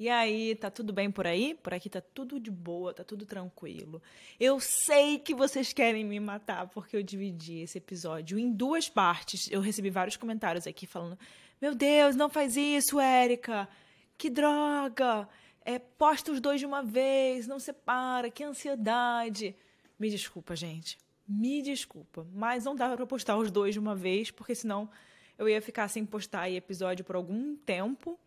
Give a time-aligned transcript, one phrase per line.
[0.00, 1.54] E aí, tá tudo bem por aí?
[1.54, 4.02] Por aqui tá tudo de boa, tá tudo tranquilo.
[4.40, 9.50] Eu sei que vocês querem me matar porque eu dividi esse episódio em duas partes.
[9.50, 11.18] Eu recebi vários comentários aqui falando:
[11.60, 13.68] Meu Deus, não faz isso, Érica!
[14.16, 15.28] Que droga!
[15.66, 19.54] É, posta os dois de uma vez, não separa, que ansiedade.
[19.98, 20.96] Me desculpa, gente.
[21.28, 22.26] Me desculpa.
[22.32, 24.88] Mas não dava pra postar os dois de uma vez, porque senão
[25.36, 28.18] eu ia ficar sem postar episódio por algum tempo.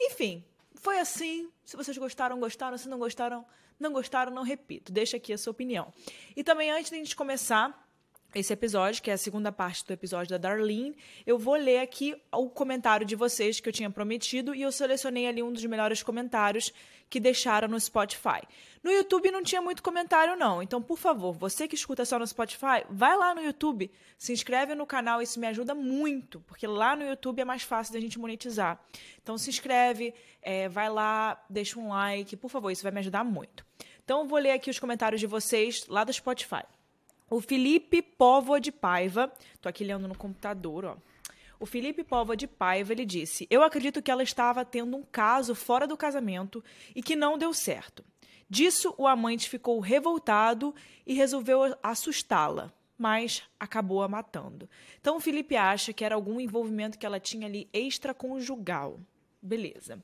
[0.00, 0.42] Enfim,
[0.84, 1.50] foi assim.
[1.64, 2.76] Se vocês gostaram, gostaram.
[2.76, 3.42] Se não gostaram,
[3.80, 4.92] não gostaram, não repito.
[4.92, 5.90] Deixa aqui a sua opinião.
[6.36, 7.83] E também, antes de a gente começar
[8.34, 12.16] esse episódio, que é a segunda parte do episódio da Darlene, eu vou ler aqui
[12.32, 16.02] o comentário de vocês que eu tinha prometido e eu selecionei ali um dos melhores
[16.02, 16.72] comentários
[17.08, 18.42] que deixaram no Spotify.
[18.82, 20.62] No YouTube não tinha muito comentário, não.
[20.62, 24.74] Então, por favor, você que escuta só no Spotify, vai lá no YouTube, se inscreve
[24.74, 28.18] no canal, isso me ajuda muito, porque lá no YouTube é mais fácil da gente
[28.18, 28.80] monetizar.
[29.22, 30.12] Então, se inscreve,
[30.42, 33.64] é, vai lá, deixa um like, por favor, isso vai me ajudar muito.
[34.04, 36.64] Então, eu vou ler aqui os comentários de vocês lá do Spotify.
[37.34, 40.96] O Felipe Povo de Paiva, tô aqui lendo no computador, ó.
[41.58, 45.52] O Felipe Povo de Paiva, ele disse: "Eu acredito que ela estava tendo um caso
[45.52, 46.62] fora do casamento
[46.94, 48.04] e que não deu certo.
[48.48, 50.72] Disso o amante ficou revoltado
[51.04, 54.70] e resolveu assustá-la, mas acabou a matando.
[55.00, 59.00] Então o Felipe acha que era algum envolvimento que ela tinha ali extraconjugal.
[59.42, 60.00] Beleza.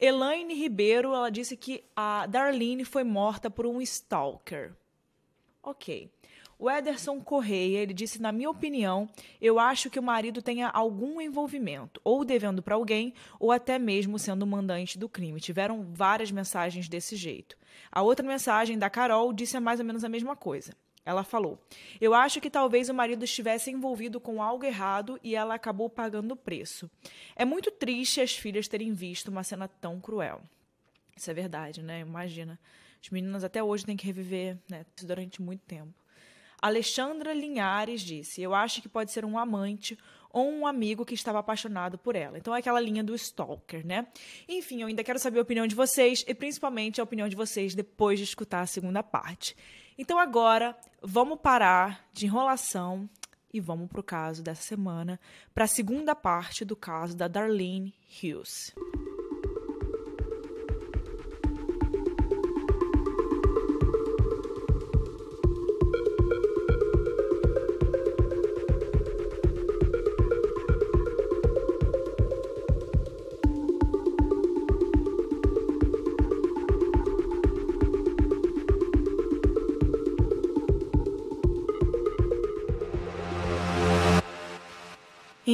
[0.00, 4.74] Elaine Ribeiro, ela disse que a Darlene foi morta por um stalker.
[5.62, 6.10] Ok.
[6.58, 9.08] O Ederson Correia, ele disse, na minha opinião,
[9.40, 14.18] eu acho que o marido tenha algum envolvimento, ou devendo para alguém, ou até mesmo
[14.18, 15.40] sendo mandante do crime.
[15.40, 17.56] Tiveram várias mensagens desse jeito.
[17.90, 20.72] A outra mensagem da Carol disse mais ou menos a mesma coisa.
[21.04, 21.60] Ela falou:
[22.00, 26.32] Eu acho que talvez o marido estivesse envolvido com algo errado e ela acabou pagando
[26.32, 26.90] o preço.
[27.36, 30.40] É muito triste as filhas terem visto uma cena tão cruel.
[31.16, 32.00] Isso é verdade, né?
[32.00, 32.58] Imagina.
[33.02, 35.92] As meninas até hoje têm que reviver né, durante muito tempo.
[36.64, 39.98] Alexandra Linhares disse: Eu acho que pode ser um amante
[40.30, 42.38] ou um amigo que estava apaixonado por ela.
[42.38, 44.06] Então é aquela linha do stalker, né?
[44.48, 47.74] Enfim, eu ainda quero saber a opinião de vocês e principalmente a opinião de vocês
[47.74, 49.54] depois de escutar a segunda parte.
[49.98, 53.10] Então agora vamos parar de enrolação
[53.52, 55.20] e vamos para o caso dessa semana,
[55.54, 58.72] para a segunda parte do caso da Darlene Hughes.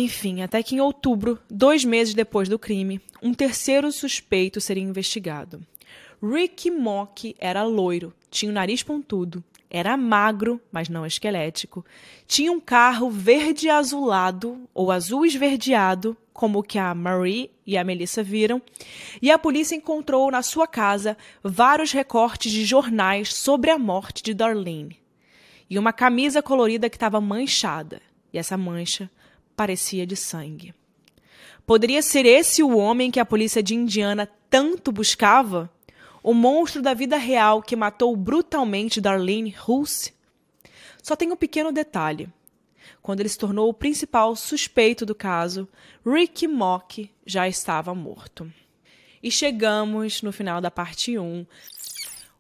[0.01, 5.61] Enfim, até que em outubro, dois meses depois do crime, um terceiro suspeito seria investigado.
[6.23, 11.85] Ricky Mock era loiro, tinha o nariz pontudo, era magro, mas não esquelético,
[12.27, 17.85] tinha um carro verde azulado ou azul esverdeado, como o que a Marie e a
[17.85, 18.63] Melissa viram,
[19.21, 24.33] e a polícia encontrou na sua casa vários recortes de jornais sobre a morte de
[24.33, 24.99] Darlene
[25.69, 28.01] e uma camisa colorida que estava manchada.
[28.33, 29.11] E essa mancha
[29.61, 30.75] parecia de sangue.
[31.67, 35.71] Poderia ser esse o homem que a polícia de Indiana tanto buscava?
[36.23, 40.15] O monstro da vida real que matou brutalmente Darlene Hulse?
[41.03, 42.27] Só tem um pequeno detalhe.
[43.03, 45.69] Quando ele se tornou o principal suspeito do caso,
[46.07, 48.51] Ricky Mock já estava morto.
[49.23, 51.47] E chegamos no final da parte 1,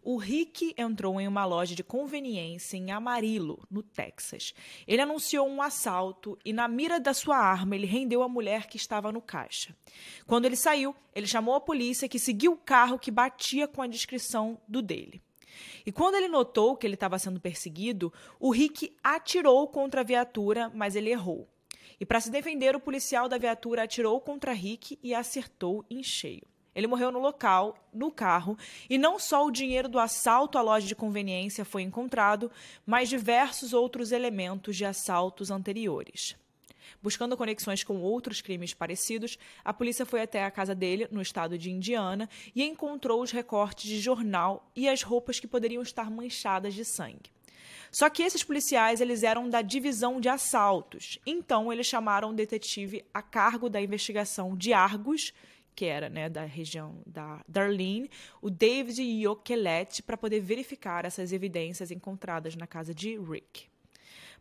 [0.02, 4.54] o Rick entrou em uma loja de conveniência em Amarillo, no Texas.
[4.86, 8.76] Ele anunciou um assalto e, na mira da sua arma, ele rendeu a mulher que
[8.76, 9.76] estava no caixa.
[10.26, 13.86] Quando ele saiu, ele chamou a polícia que seguiu o carro que batia com a
[13.86, 15.22] descrição do dele.
[15.84, 20.70] E quando ele notou que ele estava sendo perseguido, o Rick atirou contra a viatura,
[20.74, 21.48] mas ele errou.
[21.98, 26.46] E para se defender, o policial da viatura atirou contra Rick e acertou em cheio.
[26.80, 28.56] Ele morreu no local, no carro,
[28.88, 32.50] e não só o dinheiro do assalto à loja de conveniência foi encontrado,
[32.86, 36.34] mas diversos outros elementos de assaltos anteriores.
[37.02, 41.58] Buscando conexões com outros crimes parecidos, a polícia foi até a casa dele, no estado
[41.58, 46.72] de Indiana, e encontrou os recortes de jornal e as roupas que poderiam estar manchadas
[46.72, 47.30] de sangue.
[47.92, 53.04] Só que esses policiais eles eram da divisão de assaltos, então eles chamaram um detetive
[53.12, 55.34] a cargo da investigação de Argos,
[55.74, 61.90] que era né, da região da Darlene, o David Yokelette, para poder verificar essas evidências
[61.90, 63.70] encontradas na casa de Rick.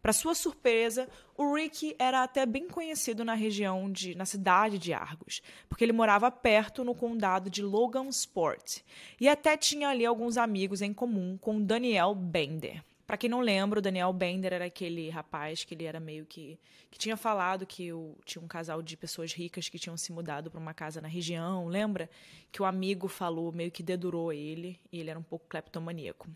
[0.02, 4.94] Para sua surpresa, o Rick era até bem conhecido na região de, na cidade de
[4.94, 8.80] Argos, porque ele morava perto no condado de Logansport
[9.20, 12.82] e até tinha ali alguns amigos em comum com Daniel Bender.
[13.10, 16.60] Para quem não lembra, o Daniel Bender era aquele rapaz que ele era meio que
[16.92, 20.52] que tinha falado que o, tinha um casal de pessoas ricas que tinham se mudado
[20.52, 22.08] para uma casa na região, lembra?
[22.52, 26.30] Que o amigo falou, meio que dedurou ele e ele era um pouco cleptomaníaco.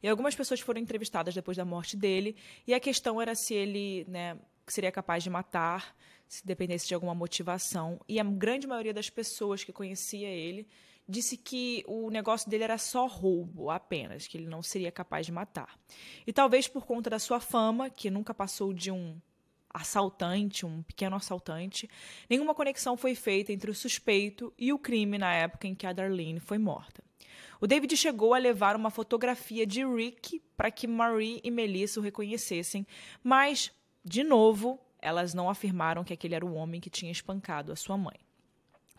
[0.00, 4.04] E algumas pessoas foram entrevistadas depois da morte dele, e a questão era se ele
[4.06, 5.92] né, seria capaz de matar,
[6.28, 8.00] se dependesse de alguma motivação.
[8.08, 10.68] E a grande maioria das pessoas que conhecia ele
[11.08, 15.32] disse que o negócio dele era só roubo apenas, que ele não seria capaz de
[15.32, 15.78] matar.
[16.26, 19.18] E talvez por conta da sua fama, que nunca passou de um
[19.72, 21.88] assaltante, um pequeno assaltante,
[22.28, 25.92] nenhuma conexão foi feita entre o suspeito e o crime na época em que a
[25.92, 27.02] Darlene foi morta.
[27.60, 32.02] O David chegou a levar uma fotografia de Rick para que Marie e Melissa o
[32.02, 32.86] reconhecessem,
[33.22, 33.72] mas,
[34.04, 37.96] de novo, elas não afirmaram que aquele era o homem que tinha espancado a sua
[37.96, 38.27] mãe.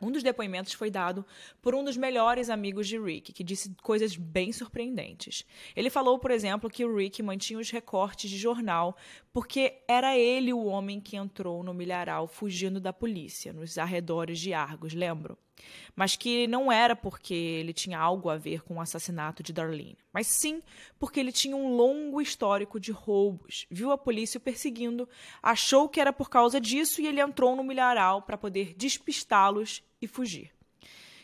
[0.01, 1.25] Um dos depoimentos foi dado
[1.61, 5.45] por um dos melhores amigos de Rick, que disse coisas bem surpreendentes.
[5.75, 8.95] Ele falou, por exemplo, que o Rick mantinha os recortes de jornal
[9.33, 14.53] porque era ele o homem que entrou no milharal fugindo da polícia, nos arredores de
[14.53, 15.37] Argos, lembram?
[15.95, 19.97] Mas que não era porque ele tinha algo a ver com o assassinato de Darlene,
[20.13, 20.61] mas sim
[20.97, 25.07] porque ele tinha um longo histórico de roubos, viu a polícia o perseguindo,
[25.41, 30.07] achou que era por causa disso e ele entrou no milharal para poder despistá-los e
[30.07, 30.51] fugir.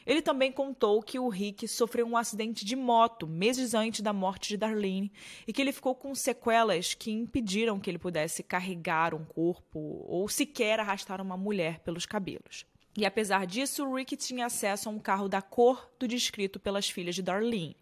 [0.05, 4.49] Ele também contou que o Rick sofreu um acidente de moto meses antes da morte
[4.49, 5.11] de Darlene
[5.47, 10.29] e que ele ficou com sequelas que impediram que ele pudesse carregar um corpo ou
[10.29, 12.65] sequer arrastar uma mulher pelos cabelos.
[12.97, 17.15] E apesar disso, Rick tinha acesso a um carro da cor do descrito pelas filhas
[17.15, 17.75] de Darlene.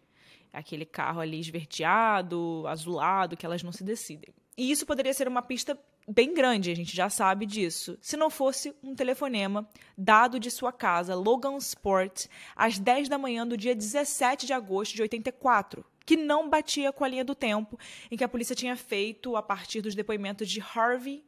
[0.52, 4.34] Aquele carro ali esverdeado, azulado, que elas não se decidem.
[4.56, 5.78] E isso poderia ser uma pista
[6.08, 10.70] bem grande, a gente já sabe disso, se não fosse um telefonema dado de sua
[10.70, 16.16] casa, Logan Sport, às 10 da manhã do dia 17 de agosto de 84, que
[16.16, 17.78] não batia com a linha do tempo
[18.10, 21.24] em que a polícia tinha feito a partir dos depoimentos de Harvey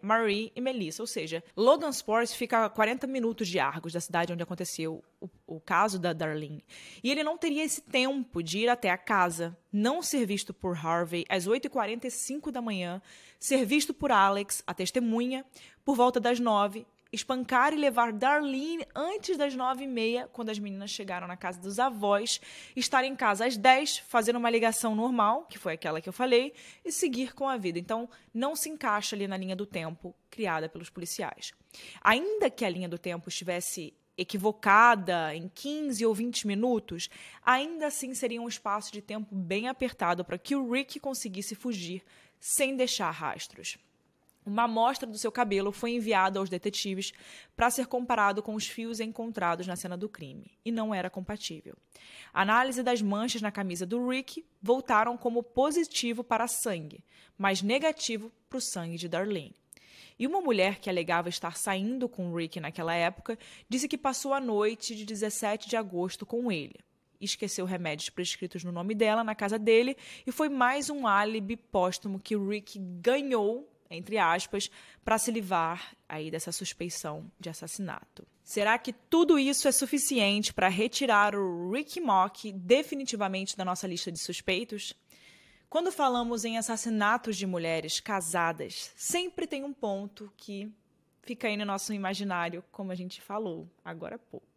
[0.00, 1.02] Marie e Melissa.
[1.02, 5.60] Ou seja, Logansport fica a 40 minutos de Argos, da cidade onde aconteceu o, o,
[5.60, 6.64] caso da Darlene.
[7.02, 10.76] E ele não teria esse tempo de ir até a casa, não ser visto por
[10.76, 13.00] Harvey às 8h45 da manhã,
[13.38, 15.44] ser visto por Alex, a testemunha,
[15.84, 20.58] por volta das 9 espancar e levar Darlene antes das nove e meia, quando as
[20.58, 22.40] meninas chegaram na casa dos avós,
[22.74, 26.54] estar em casa às dez, fazendo uma ligação normal, que foi aquela que eu falei,
[26.84, 27.78] e seguir com a vida.
[27.78, 31.52] Então, não se encaixa ali na linha do tempo criada pelos policiais.
[32.00, 37.08] Ainda que a linha do tempo estivesse equivocada em 15 ou 20 minutos,
[37.44, 42.02] ainda assim seria um espaço de tempo bem apertado para que o Rick conseguisse fugir
[42.38, 43.78] sem deixar rastros.
[44.44, 47.12] Uma amostra do seu cabelo foi enviada aos detetives
[47.56, 51.76] para ser comparado com os fios encontrados na cena do crime, e não era compatível.
[52.32, 57.04] A análise das manchas na camisa do Rick voltaram como positivo para sangue,
[57.38, 59.54] mas negativo para o sangue de Darlene.
[60.18, 63.38] E uma mulher que alegava estar saindo com Rick naquela época
[63.68, 66.76] disse que passou a noite de 17 de agosto com ele.
[67.20, 69.96] Esqueceu remédios prescritos no nome dela na casa dele
[70.26, 74.70] e foi mais um álibi póstumo que Rick ganhou entre aspas,
[75.04, 78.26] para se livrar aí dessa suspeição de assassinato.
[78.44, 84.10] Será que tudo isso é suficiente para retirar o Ricky Mock definitivamente da nossa lista
[84.10, 84.94] de suspeitos?
[85.68, 90.70] Quando falamos em assassinatos de mulheres casadas, sempre tem um ponto que
[91.22, 94.52] fica aí no nosso imaginário, como a gente falou agora há pouco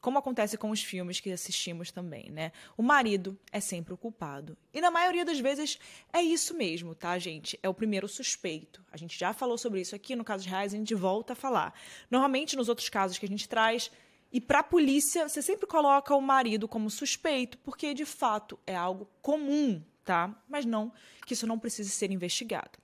[0.00, 2.52] como acontece com os filmes que assistimos também, né?
[2.76, 4.56] O marido é sempre o culpado.
[4.72, 5.78] E na maioria das vezes
[6.12, 7.58] é isso mesmo, tá, gente?
[7.62, 8.82] É o primeiro suspeito.
[8.90, 11.36] A gente já falou sobre isso aqui no caso de Reis, a gente volta a
[11.36, 11.74] falar.
[12.10, 13.90] Normalmente, nos outros casos que a gente traz,
[14.32, 18.76] e para a polícia, você sempre coloca o marido como suspeito, porque de fato é
[18.76, 20.34] algo comum, tá?
[20.48, 20.92] Mas não
[21.26, 22.78] que isso não precise ser investigado.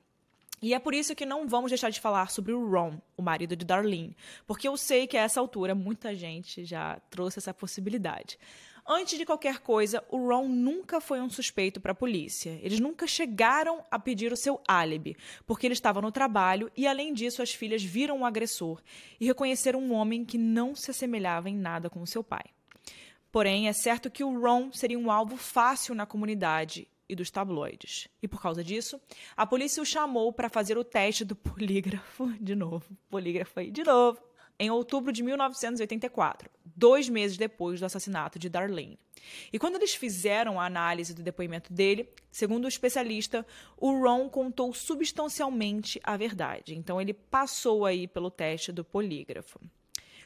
[0.66, 3.54] E é por isso que não vamos deixar de falar sobre o Ron, o marido
[3.54, 4.16] de Darlene,
[4.48, 8.36] porque eu sei que a essa altura muita gente já trouxe essa possibilidade.
[8.84, 12.58] Antes de qualquer coisa, o Ron nunca foi um suspeito para a polícia.
[12.60, 17.14] Eles nunca chegaram a pedir o seu álibi, porque ele estava no trabalho e, além
[17.14, 18.82] disso, as filhas viram o agressor
[19.20, 22.46] e reconheceram um homem que não se assemelhava em nada com o seu pai.
[23.30, 28.08] Porém, é certo que o Ron seria um alvo fácil na comunidade e dos tabloides.
[28.22, 29.00] E por causa disso,
[29.36, 32.96] a polícia o chamou para fazer o teste do polígrafo de novo.
[33.08, 34.20] Polígrafo aí de novo.
[34.58, 38.98] em outubro de 1984, dois meses depois do assassinato de Darlene.
[39.52, 43.46] E quando eles fizeram a análise do depoimento dele, segundo o especialista,
[43.76, 46.74] o Ron contou substancialmente a verdade.
[46.74, 49.60] Então ele passou aí pelo teste do polígrafo.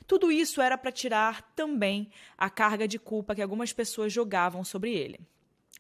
[0.06, 4.92] Tudo isso era para tirar também a carga de culpa que algumas pessoas jogavam sobre
[4.92, 5.20] ele.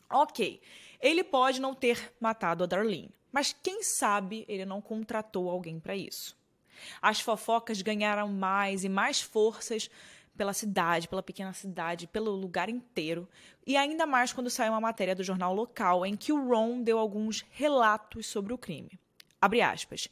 [0.08, 0.60] Ok,
[1.00, 5.96] ele pode não ter matado a Darlene, mas quem sabe ele não contratou alguém para
[5.96, 6.36] isso.
[7.00, 9.90] As fofocas ganharam mais e mais forças
[10.36, 13.28] pela cidade, pela pequena cidade, pelo lugar inteiro,
[13.66, 16.98] e ainda mais quando saiu uma matéria do jornal local em que o Ron deu
[16.98, 18.98] alguns relatos sobre o crime.
[19.40, 20.08] Abre aspas.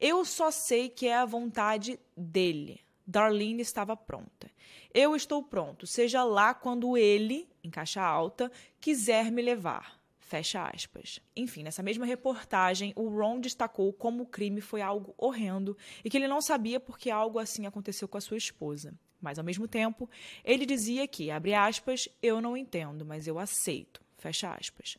[0.00, 2.80] Eu só sei que é a vontade dele.
[3.06, 4.50] Darlene estava pronta.
[4.94, 10.01] Eu estou pronto, seja lá quando ele, em caixa alta, quiser me levar.
[10.32, 11.20] Fecha aspas.
[11.36, 16.16] Enfim, nessa mesma reportagem, o Ron destacou como o crime foi algo horrendo e que
[16.16, 18.94] ele não sabia porque algo assim aconteceu com a sua esposa.
[19.20, 20.08] Mas, ao mesmo tempo,
[20.42, 24.00] ele dizia que, abre aspas, eu não entendo, mas eu aceito.
[24.16, 24.96] Fecha aspas.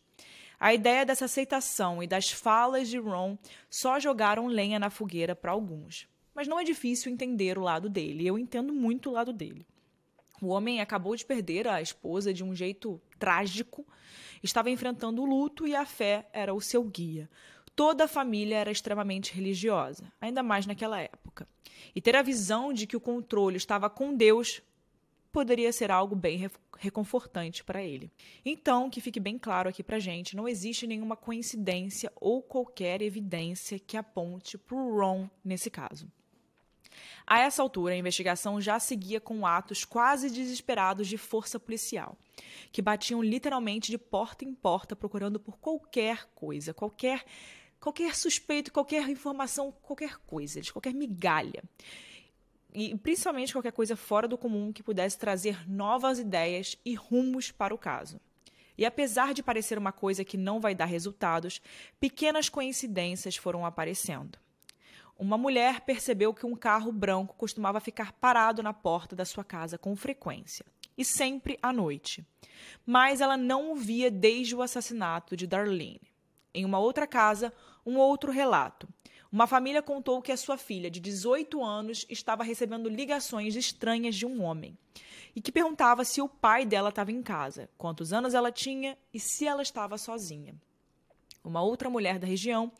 [0.59, 3.35] A ideia dessa aceitação e das falas de Ron
[3.71, 6.07] só jogaram lenha na fogueira para alguns.
[6.35, 8.27] Mas não é difícil entender o lado dele.
[8.27, 9.65] Eu entendo muito o lado dele.
[10.43, 13.87] O homem acabou de perder a esposa de um jeito trágico,
[14.43, 17.29] estava enfrentando o luto e a fé era o seu guia.
[17.73, 21.47] Toda a família era extremamente religiosa, ainda mais naquela época.
[21.95, 24.61] E ter a visão de que o controle estava com Deus
[25.31, 28.11] poderia ser algo bem reconfortante para ele.
[28.45, 33.79] Então, que fique bem claro aqui para gente, não existe nenhuma coincidência ou qualquer evidência
[33.79, 36.11] que aponte para o Ron nesse caso.
[37.25, 42.17] A essa altura, a investigação já seguia com atos quase desesperados de força policial,
[42.71, 47.23] que batiam literalmente de porta em porta procurando por qualquer coisa, qualquer
[47.79, 51.61] qualquer suspeito, qualquer informação, qualquer coisa, de qualquer migalha.
[52.73, 57.75] E principalmente qualquer coisa fora do comum que pudesse trazer novas ideias e rumos para
[57.75, 58.21] o caso.
[58.77, 61.61] E apesar de parecer uma coisa que não vai dar resultados,
[61.99, 64.39] pequenas coincidências foram aparecendo.
[65.23, 69.77] Uma mulher percebeu que um carro branco costumava ficar parado na porta da sua casa
[69.77, 70.65] com frequência,
[70.97, 72.27] e sempre à noite.
[72.85, 76.11] Mas ela não o via desde o assassinato de Darlene.
[76.53, 77.53] Em uma outra casa,
[77.85, 78.85] um outro relato.
[79.31, 84.25] Uma família contou que a sua filha, de 18 anos, estava recebendo ligações estranhas de
[84.25, 84.77] um homem
[85.33, 89.21] e que perguntava se o pai dela estava em casa, quantos anos ela tinha e
[89.21, 90.53] se ela estava sozinha.
[91.43, 92.71] Uma outra mulher da região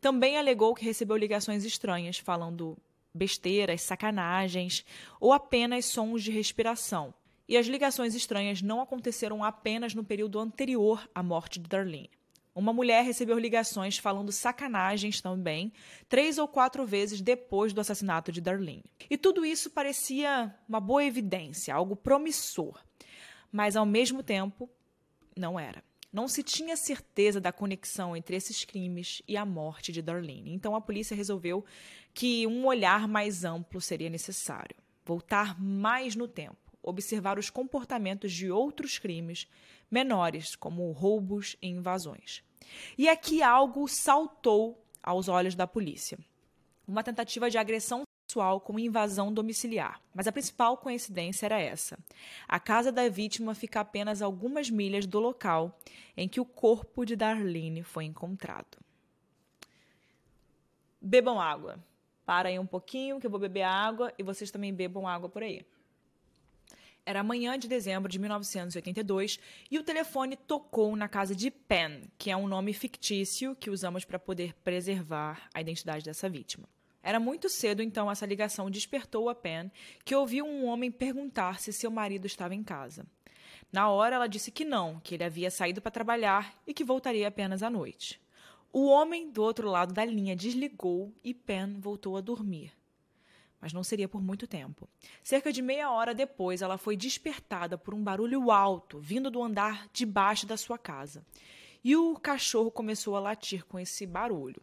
[0.00, 2.76] também alegou que recebeu ligações estranhas falando
[3.14, 4.84] besteiras, sacanagens
[5.18, 7.14] ou apenas sons de respiração.
[7.48, 12.10] E as ligações estranhas não aconteceram apenas no período anterior à morte de Darlene.
[12.54, 15.72] Uma mulher recebeu ligações falando sacanagens também,
[16.08, 18.84] três ou quatro vezes depois do assassinato de Darlene.
[19.08, 22.78] E tudo isso parecia uma boa evidência, algo promissor.
[23.50, 24.68] Mas, ao mesmo tempo,
[25.36, 25.82] não era.
[26.12, 30.52] Não se tinha certeza da conexão entre esses crimes e a morte de Darlene.
[30.52, 31.64] Então a polícia resolveu
[32.12, 34.76] que um olhar mais amplo seria necessário.
[35.04, 39.46] Voltar mais no tempo, observar os comportamentos de outros crimes
[39.90, 42.42] menores, como roubos e invasões.
[42.98, 46.18] E aqui algo saltou aos olhos da polícia.
[46.86, 50.00] Uma tentativa de agressão sexual com invasão domiciliar.
[50.14, 51.98] Mas a principal coincidência era essa.
[52.46, 55.76] A casa da vítima fica apenas algumas milhas do local
[56.16, 58.78] em que o corpo de Darlene foi encontrado.
[61.00, 61.78] Bebam água.
[62.24, 65.42] Para aí um pouquinho que eu vou beber água e vocês também bebam água por
[65.42, 65.66] aí.
[67.04, 72.30] Era manhã de dezembro de 1982 e o telefone tocou na casa de Pen, que
[72.30, 76.68] é um nome fictício que usamos para poder preservar a identidade dessa vítima.
[77.02, 79.70] Era muito cedo, então essa ligação despertou a Pen,
[80.04, 83.06] que ouviu um homem perguntar se seu marido estava em casa.
[83.72, 87.28] Na hora, ela disse que não, que ele havia saído para trabalhar e que voltaria
[87.28, 88.20] apenas à noite.
[88.72, 92.72] O homem do outro lado da linha desligou e Pen voltou a dormir.
[93.60, 94.88] Mas não seria por muito tempo.
[95.22, 99.88] Cerca de meia hora depois, ela foi despertada por um barulho alto vindo do andar
[99.92, 101.24] de baixo da sua casa.
[101.82, 104.62] E o cachorro começou a latir com esse barulho.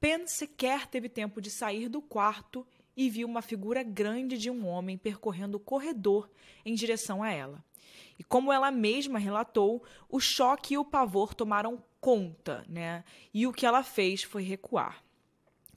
[0.00, 2.66] Pen sequer teve tempo de sair do quarto
[2.96, 6.30] e viu uma figura grande de um homem percorrendo o corredor
[6.64, 7.62] em direção a ela.
[8.18, 13.04] E como ela mesma relatou, o choque e o pavor tomaram conta, né?
[13.32, 15.04] E o que ela fez foi recuar.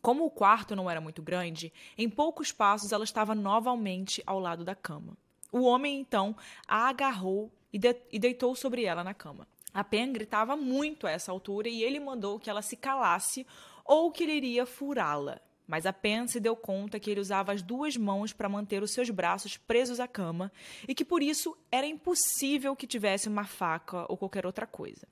[0.02, 4.64] Como o quarto não era muito grande, em poucos passos ela estava novamente ao lado
[4.64, 5.18] da cama.
[5.52, 6.36] O homem então
[6.68, 9.48] a agarrou e, de e deitou sobre ela na cama.
[9.74, 13.46] A Pen gritava muito a essa altura e ele mandou que ela se calasse
[13.84, 15.40] ou que ele iria furá-la.
[15.66, 18.92] mas a Pen se deu conta que ele usava as duas mãos para manter os
[18.92, 20.52] seus braços presos à cama
[20.88, 25.08] e que por isso era impossível que tivesse uma faca ou qualquer outra coisa.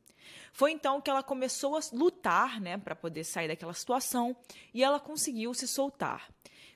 [0.52, 4.36] Foi então que ela começou a lutar, né, para poder sair daquela situação,
[4.74, 6.30] e ela conseguiu se soltar.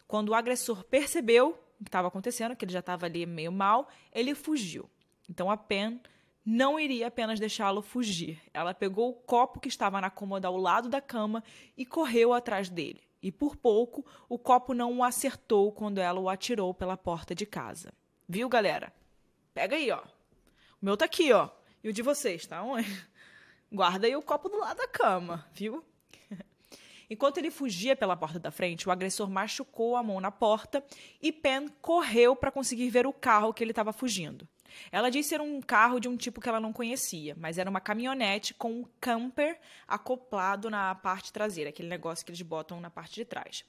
[0.07, 3.89] Quando o agressor percebeu o que estava acontecendo, que ele já estava ali meio mal,
[4.13, 4.89] ele fugiu.
[5.29, 5.99] Então a Pen
[6.45, 8.39] não iria apenas deixá-lo fugir.
[8.53, 11.43] Ela pegou o copo que estava na cômoda ao lado da cama
[11.75, 13.01] e correu atrás dele.
[13.21, 17.45] E por pouco, o copo não o acertou quando ela o atirou pela porta de
[17.45, 17.91] casa.
[18.29, 18.93] Viu, galera?
[19.53, 20.03] Pega aí, ó.
[20.79, 21.49] O meu tá aqui, ó.
[21.83, 22.61] E o de vocês, tá?
[23.71, 25.83] Guarda aí o copo do lado da cama, viu?
[27.09, 30.85] Enquanto ele fugia pela porta da frente, o agressor machucou a mão na porta
[31.19, 34.47] e Pen correu para conseguir ver o carro que ele estava fugindo.
[34.91, 37.81] Ela disse ser um carro de um tipo que ela não conhecia, mas era uma
[37.81, 43.15] caminhonete com um camper acoplado na parte traseira, aquele negócio que eles botam na parte
[43.15, 43.63] de trás.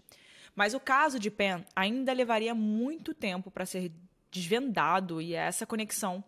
[0.55, 3.93] Mas o caso de Pen ainda levaria muito tempo para ser
[4.31, 6.25] desvendado e essa conexão.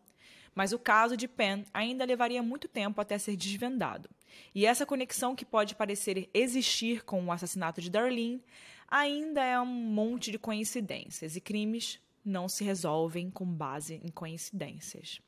[0.54, 4.10] Mas o caso de Pen ainda levaria muito tempo até ser desvendado.
[4.54, 8.42] E essa conexão que pode parecer existir com o assassinato de Darlene
[8.88, 15.20] ainda é um monte de coincidências e crimes não se resolvem com base em coincidências.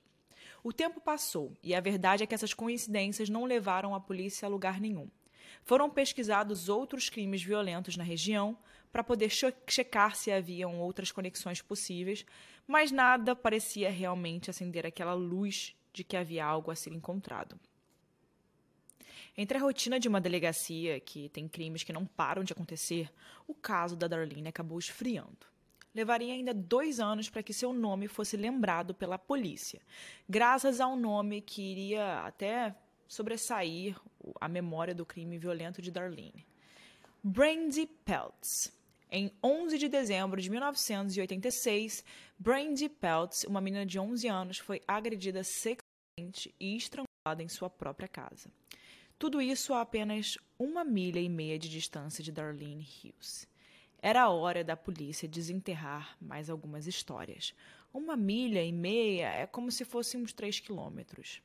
[0.62, 4.48] O tempo passou e a verdade é que essas coincidências não levaram a polícia a
[4.48, 5.08] lugar nenhum.
[5.64, 8.56] Foram pesquisados outros crimes violentos na região
[8.92, 9.30] para poder
[9.66, 12.24] checar se haviam outras conexões possíveis,
[12.66, 17.58] mas nada parecia realmente acender aquela luz de que havia algo a ser encontrado.
[19.36, 23.10] Entre a rotina de uma delegacia que tem crimes que não param de acontecer,
[23.46, 25.49] o caso da Darlene acabou esfriando
[25.94, 29.80] levaria ainda dois anos para que seu nome fosse lembrado pela polícia,
[30.28, 32.74] graças ao nome que iria até
[33.08, 33.96] sobressair
[34.40, 36.46] a memória do crime violento de Darlene.
[37.22, 38.72] Brandy Peltz.
[39.12, 42.04] Em 11 de dezembro de 1986,
[42.38, 48.06] Brandy Peltz, uma menina de 11 anos, foi agredida sexualmente e estrangulada em sua própria
[48.06, 48.48] casa.
[49.18, 53.49] Tudo isso a apenas uma milha e meia de distância de Darlene Hughes.
[54.02, 57.54] Era a hora da polícia desenterrar mais algumas histórias.
[57.92, 61.42] Uma milha e meia é como se fossem uns três quilômetros.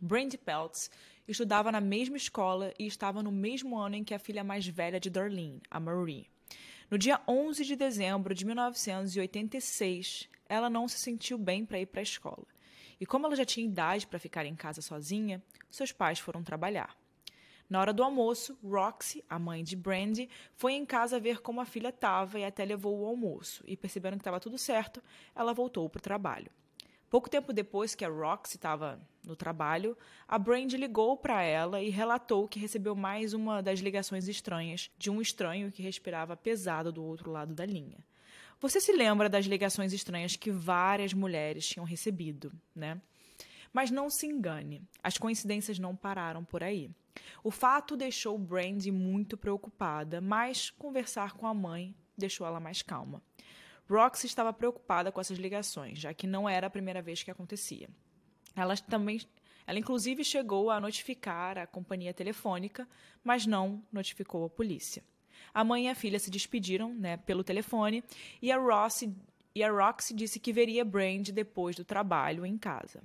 [0.00, 0.90] Brandy Peltz
[1.26, 4.98] estudava na mesma escola e estava no mesmo ano em que a filha mais velha
[4.98, 6.28] de Darlene, a Marie.
[6.90, 12.00] No dia 11 de dezembro de 1986, ela não se sentiu bem para ir para
[12.00, 12.46] a escola.
[13.00, 16.96] E como ela já tinha idade para ficar em casa sozinha, seus pais foram trabalhar.
[17.68, 21.66] Na hora do almoço, Roxy, a mãe de Brandy, foi em casa ver como a
[21.66, 23.62] filha estava e até levou o almoço.
[23.66, 25.02] E percebendo que estava tudo certo,
[25.34, 26.50] ela voltou para o trabalho.
[27.10, 31.90] Pouco tempo depois que a Roxy estava no trabalho, a Brandy ligou para ela e
[31.90, 37.02] relatou que recebeu mais uma das ligações estranhas de um estranho que respirava pesado do
[37.02, 37.98] outro lado da linha.
[38.60, 43.00] Você se lembra das ligações estranhas que várias mulheres tinham recebido, né?
[43.72, 46.90] Mas não se engane, as coincidências não pararam por aí.
[47.42, 53.22] O fato deixou Brandy muito preocupada, mas conversar com a mãe deixou ela mais calma.
[53.88, 57.88] Roxy estava preocupada com essas ligações, já que não era a primeira vez que acontecia.
[58.54, 59.20] Ela também
[59.66, 62.88] ela inclusive chegou a notificar a companhia telefônica,
[63.22, 65.04] mas não notificou a polícia.
[65.52, 68.02] A mãe e a filha se despediram, né, pelo telefone,
[68.40, 69.14] e a Roxy,
[69.54, 73.02] e a Roxy disse que veria Brandy depois do trabalho em casa.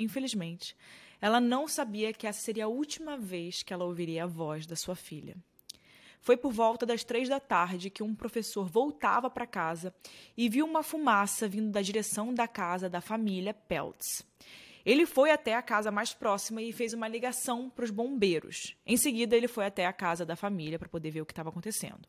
[0.00, 0.74] Infelizmente,
[1.20, 4.74] ela não sabia que essa seria a última vez que ela ouviria a voz da
[4.74, 5.36] sua filha.
[6.22, 9.94] Foi por volta das três da tarde que um professor voltava para casa
[10.36, 14.24] e viu uma fumaça vindo da direção da casa da família Peltz.
[14.84, 18.74] Ele foi até a casa mais próxima e fez uma ligação para os bombeiros.
[18.86, 21.50] Em seguida, ele foi até a casa da família para poder ver o que estava
[21.50, 22.08] acontecendo.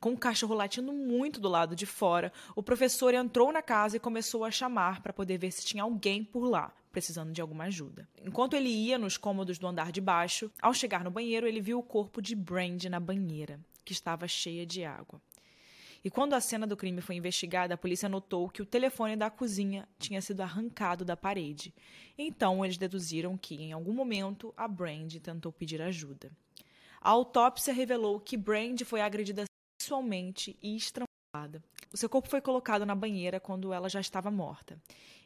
[0.00, 4.00] Com o cachorro latindo muito do lado de fora, o professor entrou na casa e
[4.00, 8.08] começou a chamar para poder ver se tinha alguém por lá, precisando de alguma ajuda.
[8.24, 11.78] Enquanto ele ia nos cômodos do andar de baixo, ao chegar no banheiro, ele viu
[11.78, 15.20] o corpo de Brandy na banheira, que estava cheia de água.
[16.02, 19.28] E quando a cena do crime foi investigada, a polícia notou que o telefone da
[19.28, 21.74] cozinha tinha sido arrancado da parede.
[22.16, 26.30] Então, eles deduziram que, em algum momento, a Brandy tentou pedir ajuda.
[27.00, 29.44] A autópsia revelou que Brandy foi agredida
[29.80, 31.62] sexualmente e estrangulada.
[31.92, 34.80] O seu corpo foi colocado na banheira quando ela já estava morta.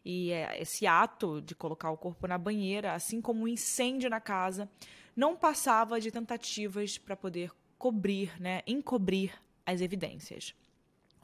[0.04, 4.10] E é, esse ato de colocar o corpo na banheira, assim como o um incêndio
[4.10, 4.68] na casa,
[5.16, 9.32] não passava de tentativas para poder cobrir, né, encobrir
[9.64, 10.54] as evidências.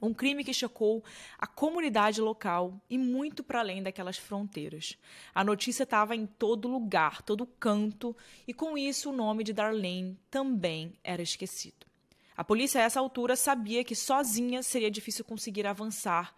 [0.03, 1.05] Um crime que chocou
[1.39, 4.97] a comunidade local e muito para além daquelas fronteiras.
[5.35, 8.17] A notícia estava em todo lugar, todo canto,
[8.49, 11.87] e com isso o nome de Darlene também era esquecido.
[12.35, 16.35] A polícia, a essa altura, sabia que sozinha seria difícil conseguir avançar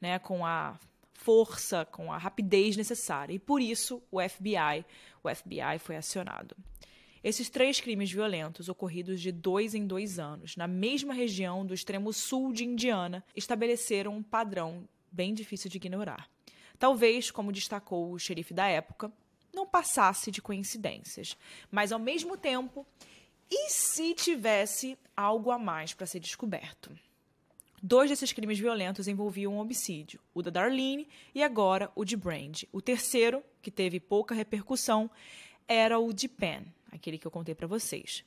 [0.00, 0.76] né, com a
[1.14, 3.32] força, com a rapidez necessária.
[3.32, 4.84] E por isso o FBI,
[5.22, 6.54] o FBI foi acionado.
[7.22, 12.12] Esses três crimes violentos, ocorridos de dois em dois anos, na mesma região do extremo
[12.12, 16.28] sul de Indiana, estabeleceram um padrão bem difícil de ignorar.
[16.78, 19.10] Talvez, como destacou o xerife da época,
[19.54, 21.36] não passasse de coincidências,
[21.70, 22.86] mas ao mesmo tempo,
[23.50, 26.90] e se tivesse algo a mais para ser descoberto?
[27.86, 32.62] Dois desses crimes violentos envolviam um homicídio, o da Darlene e agora o de Brand.
[32.72, 35.10] O terceiro, que teve pouca repercussão,
[35.68, 38.24] era o de Penn, aquele que eu contei para vocês.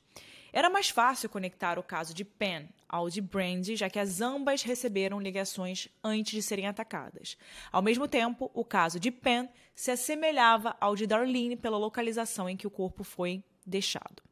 [0.52, 4.62] Era mais fácil conectar o caso de Penn ao de Brand, já que as ambas
[4.62, 7.36] receberam ligações antes de serem atacadas.
[7.72, 12.56] Ao mesmo tempo, o caso de Penn se assemelhava ao de Darlene pela localização em
[12.56, 14.22] que o corpo foi deixado.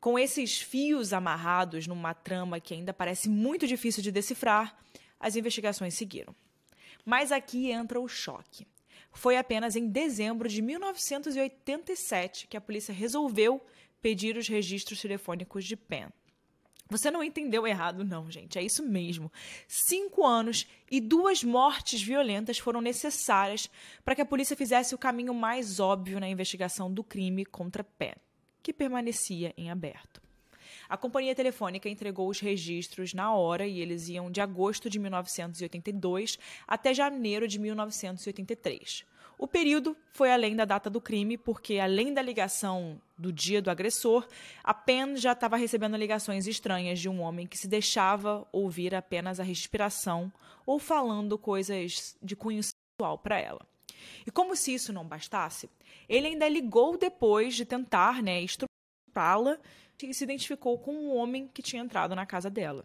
[0.00, 4.76] Com esses fios amarrados numa trama que ainda parece muito difícil de decifrar,
[5.18, 6.34] as investigações seguiram.
[7.04, 8.66] Mas aqui entra o choque.
[9.12, 13.64] Foi apenas em dezembro de 1987 que a polícia resolveu
[14.02, 16.10] pedir os registros telefônicos de Penn.
[16.88, 18.58] Você não entendeu errado, não, gente.
[18.58, 19.32] É isso mesmo.
[19.66, 23.68] Cinco anos e duas mortes violentas foram necessárias
[24.04, 28.14] para que a polícia fizesse o caminho mais óbvio na investigação do crime contra Penn
[28.66, 30.20] que permanecia em aberto.
[30.88, 36.36] A companhia telefônica entregou os registros na hora e eles iam de agosto de 1982
[36.66, 39.04] até janeiro de 1983.
[39.38, 43.70] O período foi além da data do crime, porque além da ligação do dia do
[43.70, 44.26] agressor,
[44.64, 49.38] a Penn já estava recebendo ligações estranhas de um homem que se deixava ouvir apenas
[49.38, 50.32] a respiração
[50.66, 53.75] ou falando coisas de cunho sexual para ela.
[54.26, 55.68] E como se isso não bastasse,
[56.08, 59.58] ele ainda ligou depois de tentar né, estrupá-la
[60.02, 62.84] e se identificou com um homem que tinha entrado na casa dela.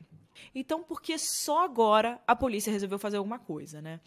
[0.55, 3.99] Então, por que só agora a polícia resolveu fazer alguma coisa, né?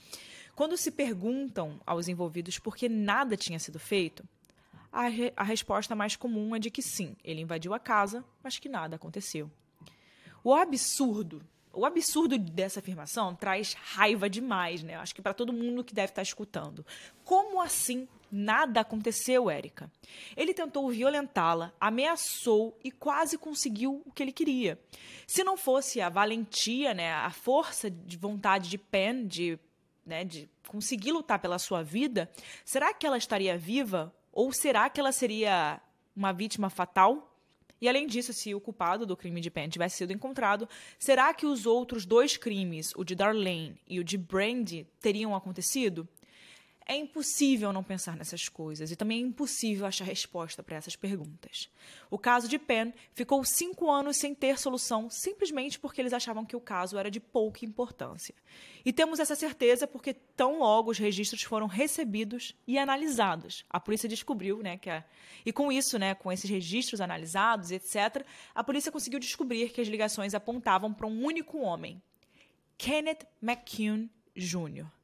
[0.55, 4.25] Quando se perguntam aos envolvidos por que nada tinha sido feito,
[4.93, 8.59] a, re a resposta mais comum é de que sim, ele invadiu a casa, mas
[8.59, 9.51] que nada aconteceu.
[10.43, 11.43] O absurdo
[11.75, 14.95] o absurdo dessa afirmação traz raiva demais, né?
[14.97, 16.85] Acho que para todo mundo que deve estar escutando.
[17.25, 19.91] Como assim nada aconteceu, Érica?
[20.37, 24.79] Ele tentou violentá-la, ameaçou e quase conseguiu o que ele queria.
[25.27, 29.59] Se não fosse a valentia, né, a força de vontade de Pen de,
[30.05, 32.31] né, de conseguir lutar pela sua vida,
[32.65, 35.81] será que ela estaria viva ou será que ela seria
[36.17, 37.34] uma vítima fatal?
[37.85, 40.67] E além disso, se o culpado do crime de Penn tivesse sido encontrado,
[40.99, 46.09] será que os outros dois crimes, o de Darlene e o de Brandy, teriam acontecido?
[46.87, 51.71] É impossível não pensar nessas coisas e também é impossível achar resposta para essas perguntas.
[52.11, 56.55] O caso de Penn ficou cinco anos sem ter solução simplesmente porque eles achavam que
[56.55, 58.35] o caso era de pouca importância.
[58.85, 63.65] E temos essa certeza porque tão logo os registros foram recebidos e analisados.
[63.71, 65.03] A polícia descobriu, né, que a...
[65.47, 69.89] e com isso, né, com esses registros analisados, etc., a polícia conseguiu descobrir que as
[69.89, 72.03] ligações apontavam para um único homem,
[72.77, 75.04] Kenneth McCune Jr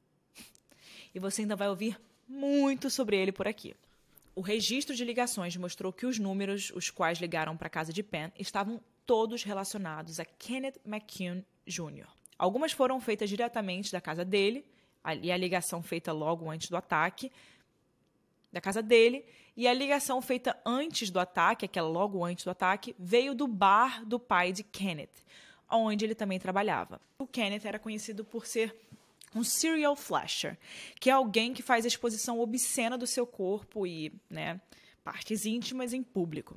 [1.14, 3.74] e você ainda vai ouvir muito sobre ele por aqui.
[4.34, 8.02] O registro de ligações mostrou que os números, os quais ligaram para a casa de
[8.02, 12.06] Penn, estavam todos relacionados a Kenneth McCune Jr.
[12.38, 14.64] Algumas foram feitas diretamente da casa dele,
[15.20, 17.32] e a ligação feita logo antes do ataque,
[18.52, 19.24] da casa dele,
[19.56, 24.04] e a ligação feita antes do ataque, aquela logo antes do ataque, veio do bar
[24.04, 25.24] do pai de Kenneth,
[25.68, 27.00] onde ele também trabalhava.
[27.18, 28.74] O Kenneth era conhecido por ser
[29.34, 30.58] um serial flasher,
[30.98, 34.60] que é alguém que faz exposição obscena do seu corpo e, né,
[35.04, 36.56] partes íntimas em público.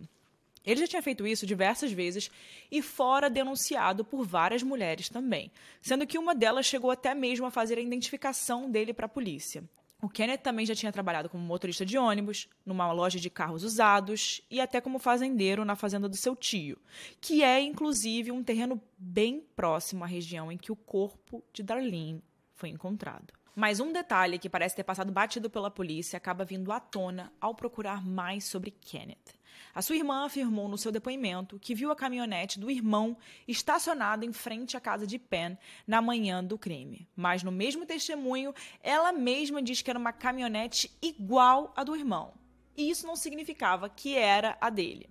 [0.65, 2.31] Ele já tinha feito isso diversas vezes
[2.71, 7.51] e fora denunciado por várias mulheres também, sendo que uma delas chegou até mesmo a
[7.51, 9.63] fazer a identificação dele para a polícia.
[10.01, 14.41] O Kenneth também já tinha trabalhado como motorista de ônibus, numa loja de carros usados
[14.51, 16.77] e até como fazendeiro na fazenda do seu tio,
[17.21, 22.21] que é inclusive um terreno bem próximo à região em que o corpo de Darlene
[22.63, 23.33] foi encontrado.
[23.53, 27.53] Mas um detalhe que parece ter passado batido pela polícia acaba vindo à tona ao
[27.53, 29.33] procurar mais sobre Kenneth.
[29.75, 34.31] A sua irmã afirmou no seu depoimento que viu a caminhonete do irmão estacionada em
[34.31, 37.05] frente à casa de Penn na manhã do crime.
[37.17, 42.33] Mas no mesmo testemunho, ela mesma diz que era uma caminhonete igual à do irmão.
[42.77, 45.09] E isso não significava que era a dele.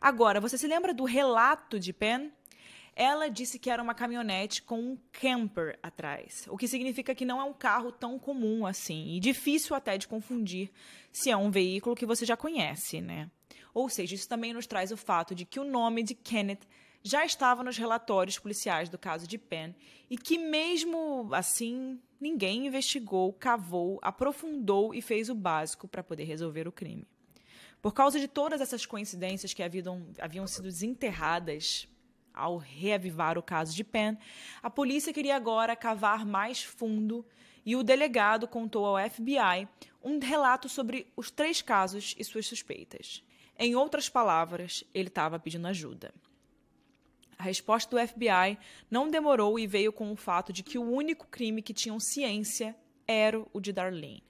[0.00, 2.30] Agora, você se lembra do relato de Penn?
[3.00, 7.40] Ela disse que era uma caminhonete com um camper atrás, o que significa que não
[7.40, 10.68] é um carro tão comum assim e difícil até de confundir
[11.12, 13.30] se é um veículo que você já conhece, né?
[13.72, 16.66] Ou seja, isso também nos traz o fato de que o nome de Kenneth
[17.00, 19.74] já estava nos relatórios policiais do caso de Penn
[20.10, 26.66] e que, mesmo assim, ninguém investigou, cavou, aprofundou e fez o básico para poder resolver
[26.66, 27.06] o crime.
[27.80, 31.86] Por causa de todas essas coincidências que haviam, haviam sido desenterradas
[32.38, 34.16] ao reavivar o caso de Penn,
[34.62, 37.26] a polícia queria agora cavar mais fundo
[37.66, 39.68] e o delegado contou ao FBI
[40.02, 43.22] um relato sobre os três casos e suas suspeitas.
[43.58, 46.14] Em outras palavras, ele estava pedindo ajuda.
[47.36, 48.58] A resposta do FBI
[48.90, 52.74] não demorou e veio com o fato de que o único crime que tinham ciência
[53.06, 54.22] era o de Darlene,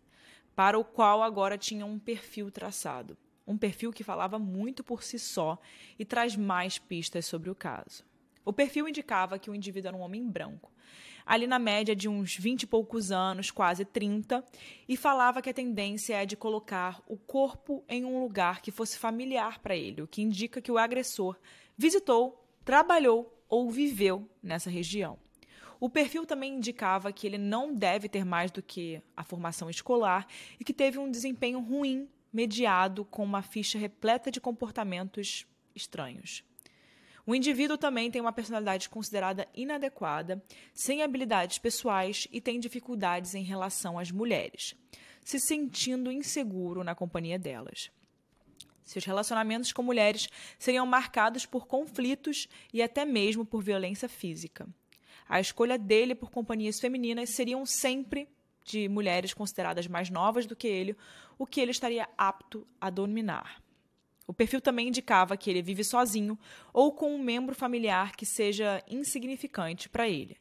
[0.55, 3.17] para o qual agora tinha um perfil traçado.
[3.49, 5.59] Um perfil que falava muito por si só
[5.99, 8.05] e traz mais pistas sobre o caso.
[8.45, 10.71] O perfil indicava que o indivíduo era um homem branco,
[11.25, 14.45] ali na média de uns 20 e poucos anos, quase 30,
[14.89, 18.99] e falava que a tendência é de colocar o corpo em um lugar que fosse
[18.99, 21.39] familiar para ele, o que indica que o agressor
[21.77, 25.19] visitou trabalhou ou viveu nessa região.
[25.81, 30.27] O perfil também indicava que ele não deve ter mais do que a formação escolar
[30.59, 36.45] e que teve um desempenho ruim, mediado com uma ficha repleta de comportamentos estranhos.
[37.27, 43.43] O indivíduo também tem uma personalidade considerada inadequada, sem habilidades pessoais e tem dificuldades em
[43.43, 44.75] relação às mulheres,
[45.23, 47.91] se sentindo inseguro na companhia delas.
[48.83, 54.67] Seus relacionamentos com mulheres seriam marcados por conflitos e até mesmo por violência física.
[55.29, 58.27] A escolha dele por companhias femininas seriam sempre
[58.69, 60.97] de mulheres consideradas mais novas do que ele,
[61.39, 63.63] o que ele estaria apto a dominar.
[64.27, 66.39] O perfil também indicava que ele vive sozinho
[66.73, 70.37] ou com um membro familiar que seja insignificante para ele.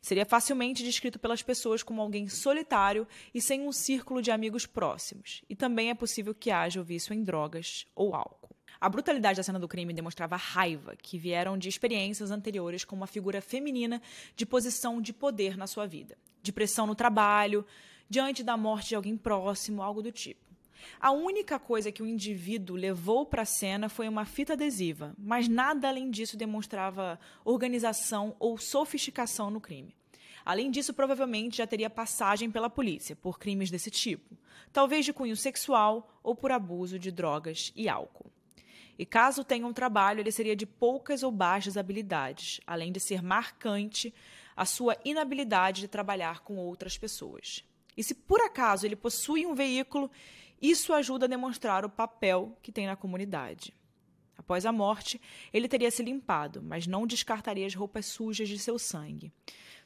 [0.00, 5.42] Seria facilmente descrito pelas pessoas como alguém solitário e sem um círculo de amigos próximos,
[5.48, 8.51] e também é possível que haja o vício em drogas ou álcool.
[8.82, 13.06] A brutalidade da cena do crime demonstrava raiva que vieram de experiências anteriores com uma
[13.06, 14.02] figura feminina
[14.34, 17.64] de posição de poder na sua vida, de pressão no trabalho,
[18.10, 20.40] diante da morte de alguém próximo, algo do tipo.
[20.98, 25.46] A única coisa que o indivíduo levou para a cena foi uma fita adesiva, mas
[25.46, 29.94] nada além disso demonstrava organização ou sofisticação no crime.
[30.44, 34.36] Além disso, provavelmente já teria passagem pela polícia por crimes desse tipo,
[34.72, 38.32] talvez de cunho sexual ou por abuso de drogas e álcool.
[39.02, 43.20] E caso tenha um trabalho, ele seria de poucas ou baixas habilidades, além de ser
[43.20, 44.14] marcante
[44.56, 47.64] a sua inabilidade de trabalhar com outras pessoas.
[47.96, 50.08] E se por acaso ele possui um veículo,
[50.60, 53.74] isso ajuda a demonstrar o papel que tem na comunidade.
[54.38, 55.20] Após a morte,
[55.52, 59.32] ele teria se limpado, mas não descartaria as roupas sujas de seu sangue.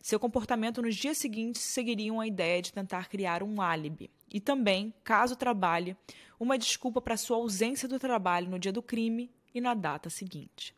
[0.03, 4.93] Seu comportamento nos dias seguintes seguiriam a ideia de tentar criar um álibi e também,
[5.05, 5.97] caso trabalhe,
[6.39, 10.75] uma desculpa para sua ausência do trabalho no dia do crime e na data seguinte.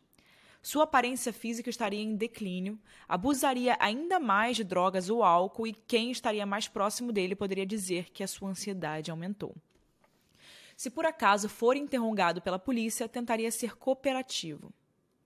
[0.61, 6.11] Sua aparência física estaria em declínio, abusaria ainda mais de drogas ou álcool e quem
[6.11, 9.55] estaria mais próximo dele poderia dizer que a sua ansiedade aumentou.
[10.75, 14.73] Se por acaso for interrogado pela polícia, tentaria ser cooperativo.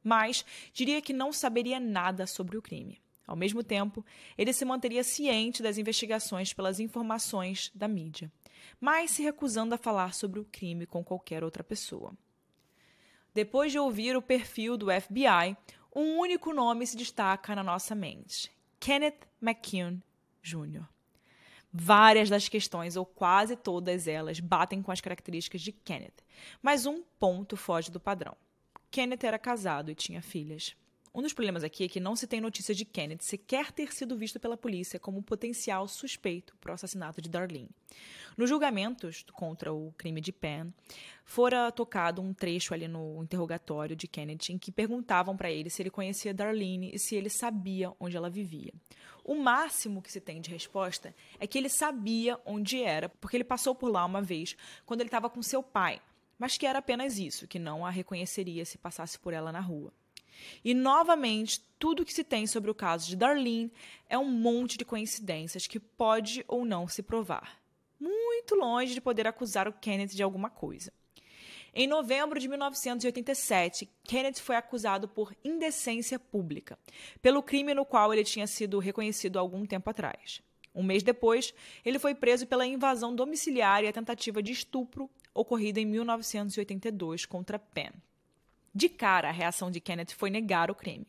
[0.04, 3.03] Mas diria que não saberia nada sobre o crime.
[3.26, 4.06] Ao mesmo tempo,
[4.38, 8.32] ele se manteria ciente das investigações pelas informações da mídia,
[8.80, 12.14] mas se recusando a falar sobre o crime com qualquer outra pessoa.
[13.34, 15.58] Depois de ouvir o perfil do FBI,
[15.96, 20.02] um único nome se destaca na nossa mente: Kenneth McKeown
[20.42, 20.84] Jr.
[21.72, 26.24] Várias das questões, ou quase todas elas, batem com as características de Kenneth,
[26.62, 28.38] mas um ponto foge do padrão.
[28.92, 30.76] Kenneth era casado e tinha filhas.
[31.16, 34.18] Um dos problemas aqui é que não se tem notícia de Kenneth sequer ter sido
[34.18, 37.70] visto pela polícia como potencial suspeito para o assassinato de Darlene.
[38.36, 40.72] Nos julgamentos contra o crime de Penn,
[41.24, 45.84] fora tocado um trecho ali no interrogatório de Kenneth em que perguntavam para ele se
[45.84, 48.74] ele conhecia Darlene e se ele sabia onde ela vivia.
[49.24, 53.44] O máximo que se tem de resposta é que ele sabia onde era, porque ele
[53.44, 56.02] passou por lá uma vez quando ele estava com seu pai,
[56.40, 59.94] mas que era apenas isso, que não a reconheceria se passasse por ela na rua.
[60.64, 63.72] E novamente, tudo que se tem sobre o caso de Darlene
[64.10, 67.62] é um monte de coincidências que pode ou não se provar.
[68.00, 70.92] Muito longe de poder acusar o Kenneth de alguma coisa.
[71.76, 76.78] Em novembro de 1987, Kenneth foi acusado por indecência pública,
[77.20, 80.42] pelo crime no qual ele tinha sido reconhecido algum tempo atrás.
[80.76, 85.80] Um mês depois, ele foi preso pela invasão domiciliar e a tentativa de estupro ocorrida
[85.80, 87.92] em 1982 contra Penn.
[88.74, 91.08] De cara, a reação de Kenneth foi negar o crime.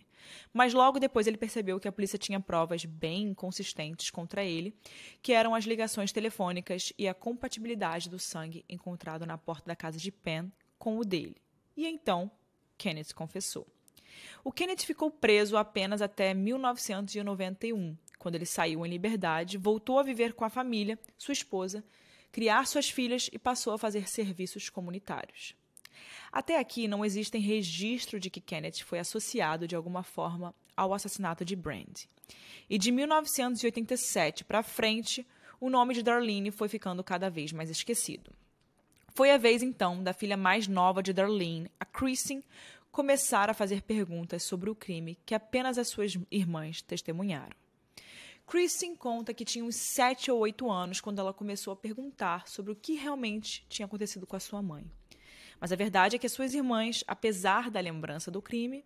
[0.53, 4.75] Mas logo depois ele percebeu que a polícia tinha provas bem inconsistentes contra ele,
[5.23, 9.99] que eram as ligações telefônicas e a compatibilidade do sangue encontrado na porta da casa
[9.99, 11.37] de Penn com o dele.
[11.77, 12.31] E então,
[12.77, 13.67] Kenneth confessou.
[14.45, 20.35] O Kenneth ficou preso apenas até 1991, quando ele saiu em liberdade, voltou a viver
[20.35, 21.85] com a família, sua esposa,
[22.31, 25.55] criar suas filhas e passou a fazer serviços comunitários.
[26.33, 31.45] Até aqui não existem registro de que Kenneth foi associado de alguma forma ao assassinato
[31.45, 32.05] de Brand.
[32.69, 35.27] E de 1987 para frente,
[35.61, 38.33] o nome de Darlene foi ficando cada vez mais esquecido.
[39.15, 42.43] Foi a vez então da filha mais nova de Darlene, a Kristen,
[42.91, 47.57] começar a fazer perguntas sobre o crime que apenas as suas irmãs testemunharam.
[48.47, 52.73] Kristen conta que tinha uns 7 ou 8 anos quando ela começou a perguntar sobre
[52.73, 54.85] o que realmente tinha acontecido com a sua mãe.
[55.61, 58.85] Mas a verdade é que as suas irmãs, apesar da lembrança do crime,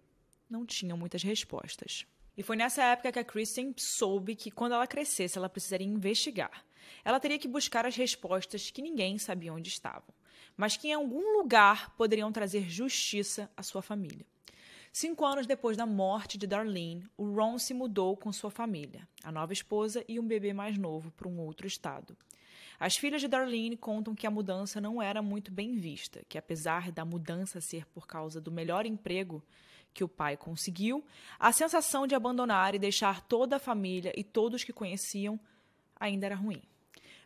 [0.49, 2.07] não tinham muitas respostas.
[2.37, 6.65] E foi nessa época que a Kristen soube que quando ela crescesse, ela precisaria investigar.
[7.05, 10.15] Ela teria que buscar as respostas que ninguém sabia onde estavam,
[10.57, 14.25] mas que em algum lugar poderiam trazer justiça à sua família.
[14.93, 19.31] Cinco anos depois da morte de Darlene, o Ron se mudou com sua família, a
[19.31, 22.17] nova esposa e um bebê mais novo, para um outro estado.
[22.79, 26.93] As filhas de Darlene contam que a mudança não era muito bem vista, que apesar
[26.93, 29.43] da mudança ser por causa do melhor emprego
[29.93, 31.05] que o pai conseguiu,
[31.41, 35.41] a sensação de abandonar e deixar toda a família e todos que conheciam
[35.99, 36.63] ainda era ruim.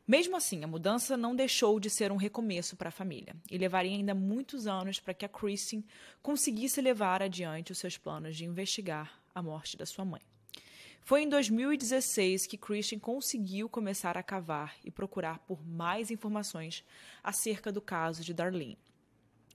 [0.07, 3.93] Mesmo assim, a mudança não deixou de ser um recomeço para a família e levaria
[3.93, 5.85] ainda muitos anos para que a Kristen
[6.23, 10.32] conseguisse levar adiante os seus planos de investigar a morte da sua mãe.
[11.05, 16.85] Foi em 2016 que Christian conseguiu começar a cavar e procurar por mais informações
[17.25, 18.79] acerca do caso de Darlene.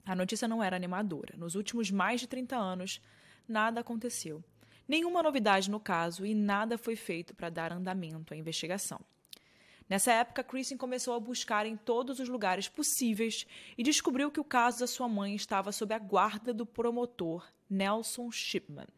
[0.05, 1.35] A notícia não era animadora.
[1.37, 3.01] Nos últimos mais de 30 anos,
[3.47, 4.43] nada aconteceu.
[4.85, 8.99] Nenhuma novidade no caso e nada foi feito para dar andamento à investigação.
[9.89, 14.43] Nessa época, Kristen começou a buscar em todos os lugares possíveis e descobriu que o
[14.43, 18.96] caso da sua mãe estava sob a guarda do promotor Nelson Shipman.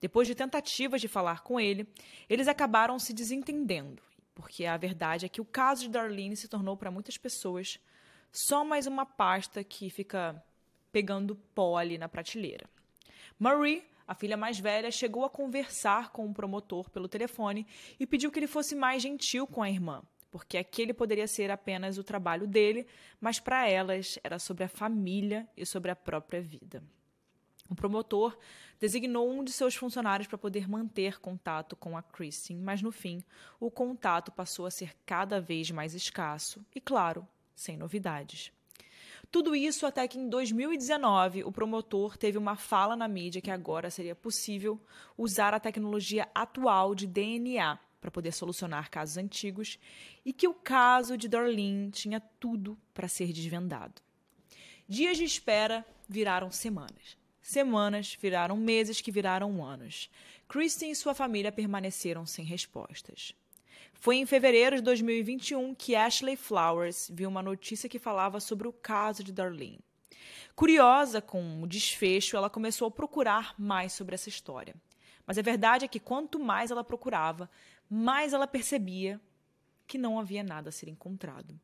[0.00, 1.86] Depois de tentativas de falar com ele,
[2.28, 4.02] eles acabaram se desentendendo,
[4.34, 7.78] porque a verdade é que o caso de Darlene se tornou para muitas pessoas
[8.30, 10.42] só mais uma pasta que fica
[10.92, 12.68] pegando pó ali na prateleira.
[13.38, 17.66] Marie a filha mais velha chegou a conversar com o promotor pelo telefone
[17.98, 21.98] e pediu que ele fosse mais gentil com a irmã, porque aquele poderia ser apenas
[21.98, 22.86] o trabalho dele,
[23.20, 26.82] mas para elas era sobre a família e sobre a própria vida.
[27.68, 28.36] O promotor
[28.78, 33.22] designou um de seus funcionários para poder manter contato com a Christine, mas no fim,
[33.58, 38.52] o contato passou a ser cada vez mais escasso e, claro, sem novidades.
[39.30, 43.90] Tudo isso até que em 2019 o promotor teve uma fala na mídia que agora
[43.90, 44.80] seria possível
[45.18, 49.78] usar a tecnologia atual de DNA para poder solucionar casos antigos
[50.24, 54.00] e que o caso de Darlene tinha tudo para ser desvendado.
[54.88, 57.18] Dias de espera viraram semanas.
[57.46, 60.10] Semanas viraram meses que viraram anos.
[60.48, 63.36] Kristen e sua família permaneceram sem respostas.
[63.94, 68.72] Foi em fevereiro de 2021 que Ashley Flowers viu uma notícia que falava sobre o
[68.72, 69.78] caso de Darlene.
[70.56, 74.74] Curiosa com o desfecho, ela começou a procurar mais sobre essa história.
[75.24, 77.48] Mas a verdade é que quanto mais ela procurava,
[77.88, 79.20] mais ela percebia
[79.86, 81.56] que não havia nada a ser encontrado.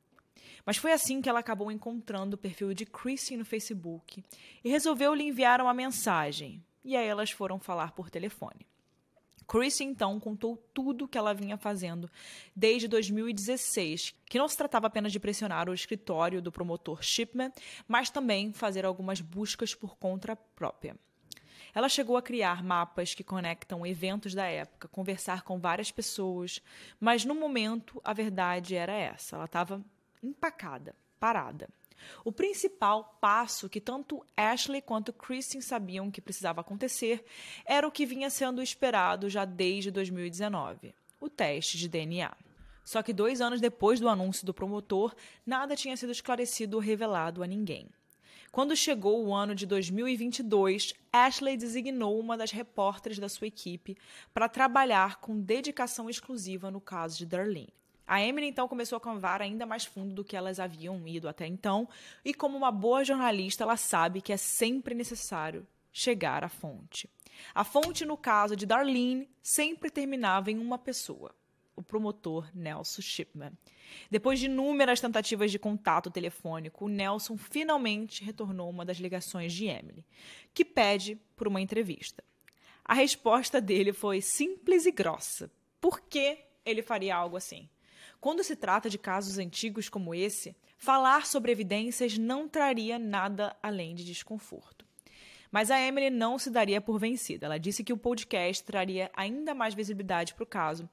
[0.64, 4.22] Mas foi assim que ela acabou encontrando o perfil de Chrissy no Facebook
[4.64, 6.62] e resolveu lhe enviar uma mensagem.
[6.84, 8.66] E aí elas foram falar por telefone.
[9.46, 12.10] Chrissy então contou tudo o que ela vinha fazendo
[12.54, 17.52] desde 2016, que não se tratava apenas de pressionar o escritório do promotor Shipman,
[17.86, 20.96] mas também fazer algumas buscas por conta própria.
[21.74, 26.60] Ela chegou a criar mapas que conectam eventos da época, conversar com várias pessoas,
[27.00, 29.82] mas no momento a verdade era essa: ela estava
[30.22, 31.68] empacada, parada.
[32.24, 37.24] O principal passo que tanto Ashley quanto Kristen sabiam que precisava acontecer
[37.64, 42.34] era o que vinha sendo esperado já desde 2019: o teste de DNA.
[42.84, 45.14] Só que dois anos depois do anúncio do promotor,
[45.46, 47.88] nada tinha sido esclarecido ou revelado a ninguém.
[48.50, 53.96] Quando chegou o ano de 2022, Ashley designou uma das repórteres da sua equipe
[54.34, 57.72] para trabalhar com dedicação exclusiva no caso de Darlene.
[58.06, 61.46] A Emily então começou a cavar ainda mais fundo do que elas haviam ido até
[61.46, 61.88] então,
[62.24, 67.08] e como uma boa jornalista, ela sabe que é sempre necessário chegar à fonte.
[67.54, 71.34] A fonte, no caso de Darlene, sempre terminava em uma pessoa:
[71.76, 73.52] o promotor Nelson Shipman.
[74.10, 80.04] Depois de inúmeras tentativas de contato telefônico, Nelson finalmente retornou uma das ligações de Emily,
[80.54, 82.24] que pede por uma entrevista.
[82.84, 85.50] A resposta dele foi simples e grossa.
[85.80, 87.68] Por que ele faria algo assim?
[88.22, 93.96] Quando se trata de casos antigos como esse, falar sobre evidências não traria nada além
[93.96, 94.86] de desconforto.
[95.50, 97.46] Mas a Emily não se daria por vencida.
[97.46, 100.88] Ela disse que o podcast traria ainda mais visibilidade para o caso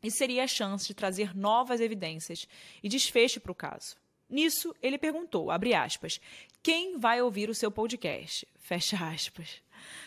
[0.00, 2.46] e seria a chance de trazer novas evidências
[2.80, 3.96] e desfecho para o caso.
[4.28, 6.20] Nisso, ele perguntou, abre aspas,
[6.62, 8.46] quem vai ouvir o seu podcast?
[8.60, 9.60] Fecha aspas.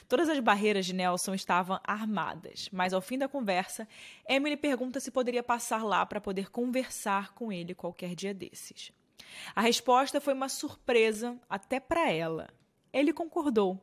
[0.07, 3.87] Todas as barreiras de Nelson estavam armadas, mas ao fim da conversa,
[4.27, 8.91] Emily pergunta se poderia passar lá para poder conversar com ele qualquer dia desses.
[9.55, 12.49] A resposta foi uma surpresa até para ela.
[12.91, 13.81] Ele concordou.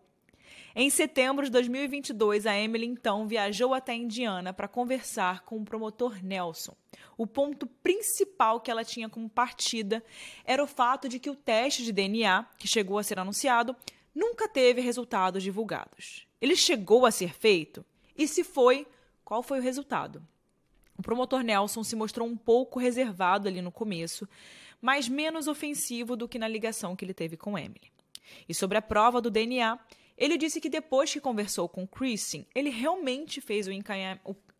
[0.74, 6.22] Em setembro de 2022, a Emily então viajou até Indiana para conversar com o promotor
[6.22, 6.76] Nelson.
[7.18, 10.02] O ponto principal que ela tinha como partida
[10.44, 13.74] era o fato de que o teste de DNA, que chegou a ser anunciado,
[14.14, 16.26] nunca teve resultados divulgados.
[16.40, 17.84] Ele chegou a ser feito?
[18.16, 18.86] E se foi,
[19.24, 20.26] qual foi o resultado?
[20.96, 24.28] O promotor Nelson se mostrou um pouco reservado ali no começo,
[24.80, 27.90] mas menos ofensivo do que na ligação que ele teve com Emily.
[28.48, 29.78] E sobre a prova do DNA,
[30.16, 33.72] ele disse que depois que conversou com Kristen, ele realmente fez o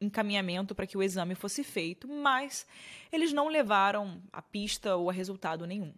[0.00, 2.66] encaminhamento para que o exame fosse feito, mas
[3.12, 5.92] eles não levaram a pista ou a resultado nenhum.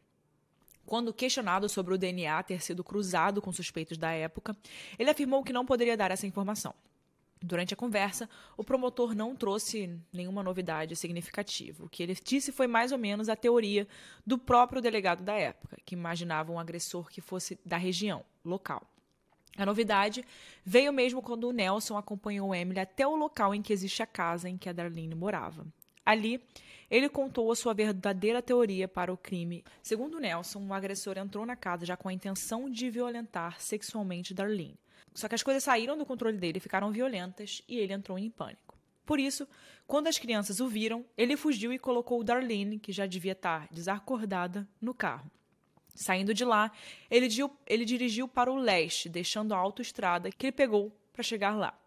[0.86, 4.56] Quando questionado sobre o DNA ter sido cruzado com suspeitos da época,
[4.98, 6.74] ele afirmou que não poderia dar essa informação.
[7.42, 11.84] Durante a conversa, o promotor não trouxe nenhuma novidade significativa.
[11.84, 13.86] O que ele disse foi mais ou menos a teoria
[14.24, 18.86] do próprio delegado da época, que imaginava um agressor que fosse da região, local.
[19.56, 20.24] A novidade
[20.64, 24.48] veio mesmo quando o Nelson acompanhou Emily até o local em que existe a casa
[24.48, 25.66] em que a Darlene morava.
[26.04, 26.42] Ali,
[26.90, 29.64] ele contou a sua verdadeira teoria para o crime.
[29.82, 34.78] Segundo Nelson, o agressor entrou na casa já com a intenção de violentar sexualmente Darlene.
[35.14, 38.76] Só que as coisas saíram do controle dele, ficaram violentas e ele entrou em pânico.
[39.04, 39.46] Por isso,
[39.86, 44.66] quando as crianças o viram, ele fugiu e colocou Darlene, que já devia estar desacordada,
[44.80, 45.30] no carro.
[45.94, 46.72] Saindo de lá,
[47.10, 47.28] ele,
[47.66, 51.78] ele dirigiu para o leste, deixando a autoestrada que ele pegou para chegar lá,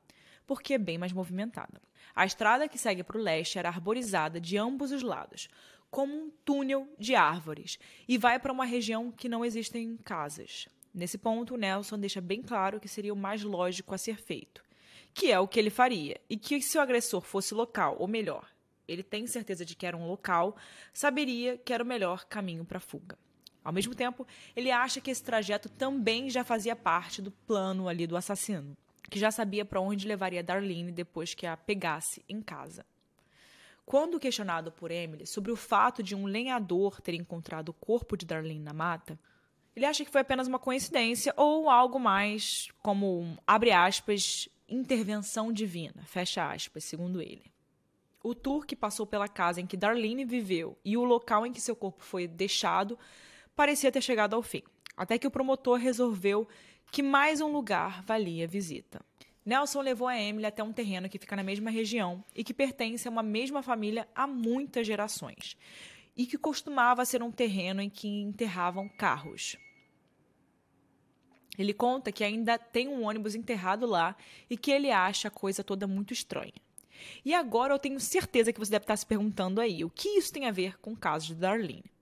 [0.46, 1.82] porque é bem mais movimentada.
[2.16, 5.50] A estrada que segue para o leste era arborizada de ambos os lados,
[5.92, 10.68] como um túnel de árvores, e vai para uma região que não existem casas.
[10.94, 14.64] Nesse ponto, Nelson deixa bem claro que seria o mais lógico a ser feito,
[15.14, 18.50] que é o que ele faria, e que se o agressor fosse local, ou melhor,
[18.88, 20.56] ele tem certeza de que era um local,
[20.94, 23.18] saberia que era o melhor caminho para a fuga.
[23.62, 28.08] Ao mesmo tempo, ele acha que esse trajeto também já fazia parte do plano ali
[28.08, 28.78] do assassino,
[29.10, 32.86] que já sabia para onde levaria Darlene depois que a pegasse em casa.
[33.86, 38.26] Quando questionado por Emily sobre o fato de um lenhador ter encontrado o corpo de
[38.26, 39.20] Darlene na mata,
[39.76, 45.52] ele acha que foi apenas uma coincidência ou algo mais como, um, abre aspas, intervenção
[45.52, 47.44] divina, fecha aspas, segundo ele.
[48.24, 51.62] O tour que passou pela casa em que Darlene viveu e o local em que
[51.62, 52.98] seu corpo foi deixado
[53.56, 54.64] parecia ter chegado ao fim,
[54.98, 56.48] até que o promotor resolveu
[56.92, 59.02] que mais um lugar valia visita.
[59.46, 63.08] Nelson levou a Emily até um terreno que fica na mesma região e que pertence
[63.08, 65.56] a uma mesma família há muitas gerações,
[66.18, 69.56] e que costumava ser um terreno em que enterravam carros.
[71.58, 74.16] Ele conta que ainda tem um ônibus enterrado lá
[74.50, 76.54] e que ele acha a coisa toda muito estranha.
[77.24, 80.34] E agora eu tenho certeza que você deve estar se perguntando aí o que isso
[80.34, 81.95] tem a ver com o caso de Darlene.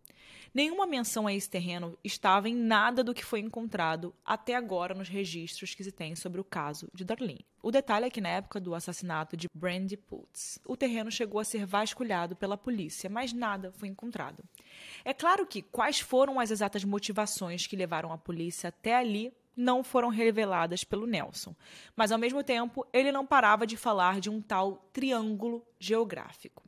[0.54, 5.10] Nenhuma menção a esse terreno estava em nada do que foi encontrado até agora nos
[5.10, 7.44] registros que se tem sobre o caso de Darlene.
[7.60, 11.44] O detalhe é que na época do assassinato de Brandy Putz, o terreno chegou a
[11.44, 14.44] ser vasculhado pela polícia, mas nada foi encontrado.
[15.04, 19.84] É claro que quais foram as exatas motivações que levaram a polícia até ali não
[19.84, 21.56] foram reveladas pelo Nelson,
[21.96, 26.64] mas ao mesmo tempo ele não parava de falar de um tal triângulo geográfico.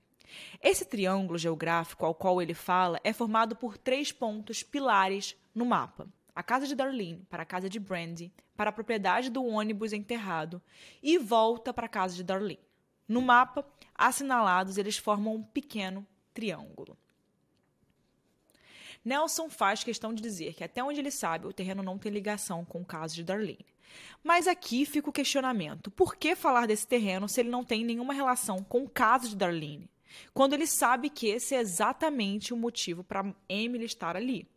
[0.62, 6.08] Esse triângulo geográfico ao qual ele fala é formado por três pontos pilares no mapa:
[6.36, 10.62] a casa de Darlene para a casa de Brandy, para a propriedade do ônibus enterrado
[11.02, 12.60] e volta para a casa de Darlene.
[13.08, 16.98] No mapa, assinalados, eles formam um pequeno triângulo.
[19.04, 22.66] Nelson faz questão de dizer que, até onde ele sabe, o terreno não tem ligação
[22.66, 23.66] com o caso de Darlene.
[24.24, 28.14] Mas aqui fica o questionamento: por que falar desse terreno se ele não tem nenhuma
[28.14, 29.88] relação com o caso de Darlene?
[30.34, 34.48] Quando ele sabe que esse é exatamente o motivo para Emily estar ali.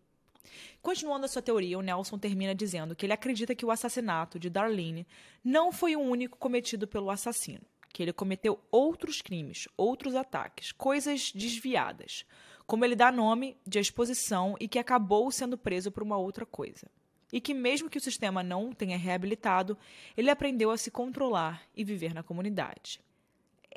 [0.80, 4.48] Continuando a sua teoria, o Nelson termina dizendo que ele acredita que o assassinato de
[4.48, 5.06] Darlene
[5.44, 11.32] não foi o único cometido pelo assassino, que ele cometeu outros crimes, outros ataques, coisas
[11.32, 12.24] desviadas
[12.68, 16.86] como ele dá nome de exposição e que acabou sendo preso por uma outra coisa.
[17.32, 19.76] E que, mesmo que o sistema não tenha reabilitado,
[20.14, 23.00] ele aprendeu a se controlar e viver na comunidade.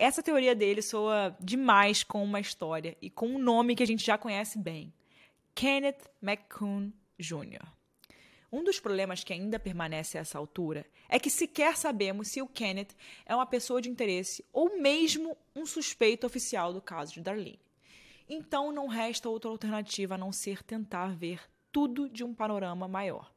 [0.01, 4.03] Essa teoria dele soa demais com uma história e com um nome que a gente
[4.03, 4.91] já conhece bem:
[5.53, 7.63] Kenneth McCoon Jr.
[8.51, 12.47] Um dos problemas que ainda permanece a essa altura é que sequer sabemos se o
[12.47, 12.95] Kenneth
[13.27, 17.61] é uma pessoa de interesse ou mesmo um suspeito oficial do caso de Darlene.
[18.27, 21.39] Então não resta outra alternativa a não ser tentar ver
[21.71, 23.31] tudo de um panorama maior.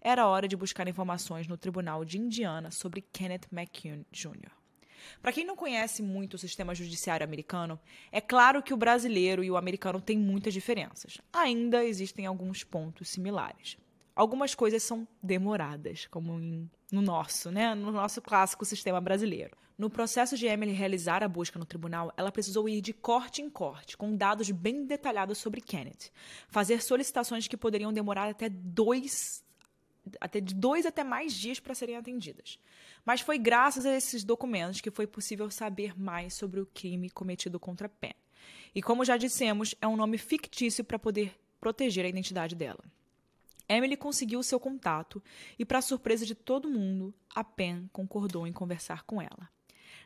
[0.00, 4.59] Era hora de buscar informações no Tribunal de Indiana sobre Kenneth McCune Jr.
[5.20, 7.78] Para quem não conhece muito o sistema judiciário americano,
[8.10, 11.18] é claro que o brasileiro e o americano têm muitas diferenças.
[11.32, 13.76] Ainda existem alguns pontos similares.
[14.14, 19.56] Algumas coisas são demoradas, como em, no nosso, né, no nosso clássico sistema brasileiro.
[19.80, 23.48] No processo de Emily realizar a busca no tribunal, ela precisou ir de corte em
[23.48, 26.10] corte, com dados bem detalhados sobre Kenneth,
[26.48, 29.42] fazer solicitações que poderiam demorar até dois,
[30.20, 32.58] até de dois até mais dias para serem atendidas.
[33.04, 37.58] Mas foi graças a esses documentos que foi possível saber mais sobre o crime cometido
[37.58, 38.14] contra Penn.
[38.74, 42.82] E como já dissemos, é um nome fictício para poder proteger a identidade dela.
[43.68, 45.22] Emily conseguiu seu contato
[45.58, 49.48] e, para surpresa de todo mundo, a Penn concordou em conversar com ela.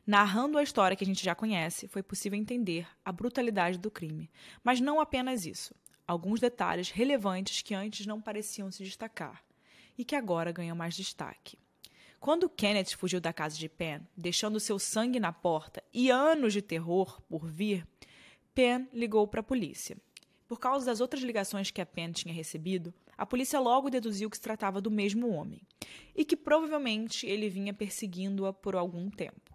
[0.07, 4.31] Narrando a história que a gente já conhece, foi possível entender a brutalidade do crime.
[4.63, 5.75] Mas não apenas isso.
[6.07, 9.43] Alguns detalhes relevantes que antes não pareciam se destacar
[9.97, 11.59] e que agora ganham mais destaque.
[12.21, 16.63] Quando Kenneth fugiu da casa de Penn, deixando seu sangue na porta e anos de
[16.63, 17.87] terror por vir,
[18.55, 19.97] Penn ligou para a polícia.
[20.49, 24.37] Por causa das outras ligações que a Penn tinha recebido, a polícia logo deduziu que
[24.37, 25.61] se tratava do mesmo homem
[26.15, 29.55] e que provavelmente ele vinha perseguindo-a por algum tempo.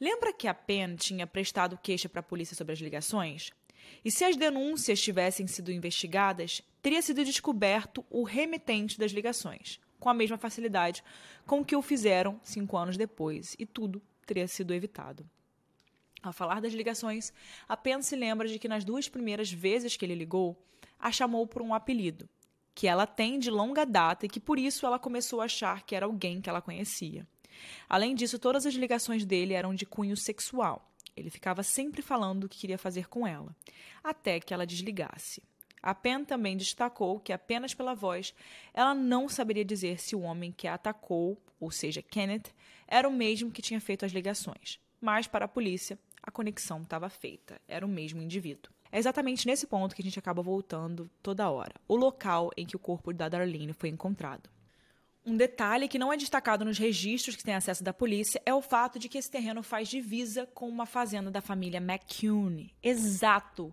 [0.00, 3.50] Lembra que a Penn tinha prestado queixa para a polícia sobre as ligações?
[4.04, 10.08] E se as denúncias tivessem sido investigadas, teria sido descoberto o remetente das ligações, com
[10.08, 11.04] a mesma facilidade
[11.46, 15.28] com que o fizeram cinco anos depois, e tudo teria sido evitado.
[16.22, 17.32] Ao falar das ligações,
[17.68, 20.56] a Penn se lembra de que nas duas primeiras vezes que ele ligou,
[20.98, 22.28] a chamou por um apelido,
[22.74, 25.94] que ela tem de longa data e que por isso ela começou a achar que
[25.94, 27.26] era alguém que ela conhecia.
[27.88, 30.90] Além disso, todas as ligações dele eram de cunho sexual.
[31.16, 33.54] Ele ficava sempre falando o que queria fazer com ela,
[34.02, 35.42] até que ela desligasse.
[35.82, 38.34] A Pen também destacou que apenas pela voz
[38.74, 42.52] ela não saberia dizer se o homem que a atacou, ou seja, Kenneth,
[42.86, 44.78] era o mesmo que tinha feito as ligações.
[45.00, 48.72] Mas para a polícia, a conexão estava feita, era o mesmo indivíduo.
[48.92, 52.76] É exatamente nesse ponto que a gente acaba voltando toda hora o local em que
[52.76, 54.50] o corpo da Darlene foi encontrado.
[55.24, 58.62] Um detalhe que não é destacado nos registros que têm acesso da polícia é o
[58.62, 62.74] fato de que esse terreno faz divisa com uma fazenda da família McCune.
[62.82, 63.72] Exato!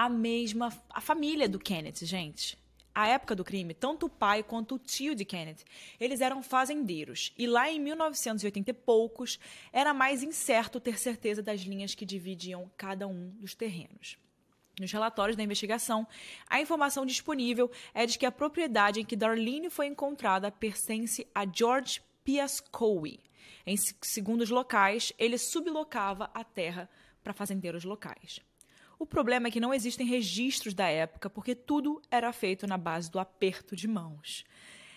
[0.00, 0.72] A mesma.
[0.90, 2.56] a família do Kenneth, gente.
[2.94, 5.64] A época do crime, tanto o pai quanto o tio de Kenneth,
[5.98, 7.32] eles eram fazendeiros.
[7.36, 9.40] E lá em 1980 e poucos,
[9.72, 14.16] era mais incerto ter certeza das linhas que dividiam cada um dos terrenos.
[14.78, 16.06] Nos relatórios da investigação,
[16.48, 21.44] a informação disponível é de que a propriedade em que Darlene foi encontrada pertence a
[21.44, 23.18] George Piascoe.
[23.66, 26.88] Em segundo os locais, ele sublocava a terra
[27.20, 28.38] para fazendeiros locais.
[28.98, 33.08] O problema é que não existem registros da época, porque tudo era feito na base
[33.08, 34.44] do aperto de mãos.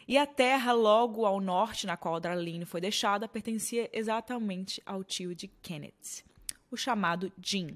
[0.08, 5.36] E a terra logo ao norte, na qual Darlene foi deixada, pertencia exatamente ao tio
[5.36, 6.24] de Kenneth,
[6.72, 7.76] o chamado Jim.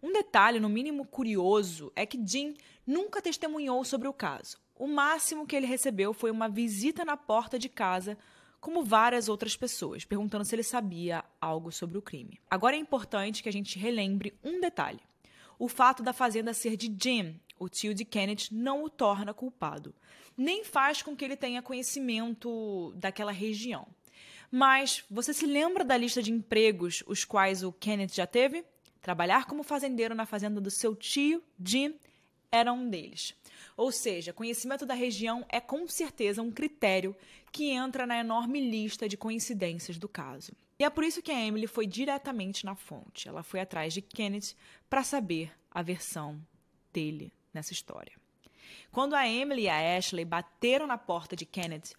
[0.00, 2.54] Um detalhe, no mínimo curioso, é que Jim
[2.86, 4.56] nunca testemunhou sobre o caso.
[4.76, 8.16] O máximo que ele recebeu foi uma visita na porta de casa,
[8.60, 12.40] como várias outras pessoas, perguntando se ele sabia algo sobre o crime.
[12.48, 15.00] Agora é importante que a gente relembre um detalhe.
[15.60, 19.94] O fato da fazenda ser de Jim, o tio de Kenneth, não o torna culpado,
[20.34, 23.86] nem faz com que ele tenha conhecimento daquela região.
[24.50, 28.64] Mas você se lembra da lista de empregos os quais o Kenneth já teve?
[29.02, 31.94] Trabalhar como fazendeiro na fazenda do seu tio, Jim,
[32.50, 33.34] era um deles.
[33.76, 37.14] Ou seja, conhecimento da região é com certeza um critério
[37.52, 40.52] que entra na enorme lista de coincidências do caso.
[40.80, 43.28] E é por isso que a Emily foi diretamente na fonte.
[43.28, 44.56] Ela foi atrás de Kenneth
[44.88, 46.40] para saber a versão
[46.90, 48.14] dele nessa história.
[48.90, 51.92] Quando a Emily e a Ashley bateram na porta de Kenneth,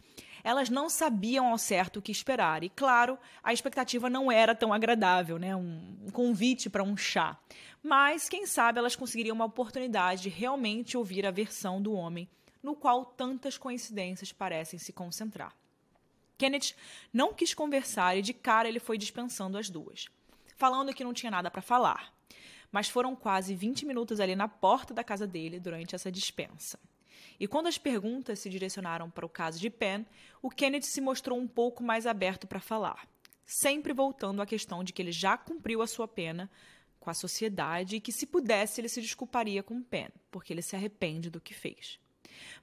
[0.43, 2.63] elas não sabiam ao certo o que esperar.
[2.63, 5.55] E, claro, a expectativa não era tão agradável, né?
[5.55, 7.37] Um, convite para um chá.
[7.83, 12.27] Mas, quem sabe, elas conseguiriam uma oportunidade de realmente ouvir a versão do homem
[12.63, 15.55] no qual tantas coincidências parecem se concentrar.
[16.41, 16.73] Kenneth
[17.13, 20.07] não quis conversar e de cara ele foi dispensando as duas,
[20.57, 22.11] falando que não tinha nada para falar.
[22.71, 26.79] Mas foram quase 20 minutos ali na porta da casa dele durante essa dispensa.
[27.39, 30.03] E quando as perguntas se direcionaram para o caso de Penn,
[30.41, 33.07] o Kennedy se mostrou um pouco mais aberto para falar,
[33.45, 36.49] sempre voltando à questão de que ele já cumpriu a sua pena
[36.99, 40.75] com a sociedade e que, se pudesse, ele se desculparia com Penn, porque ele se
[40.75, 41.99] arrepende do que fez.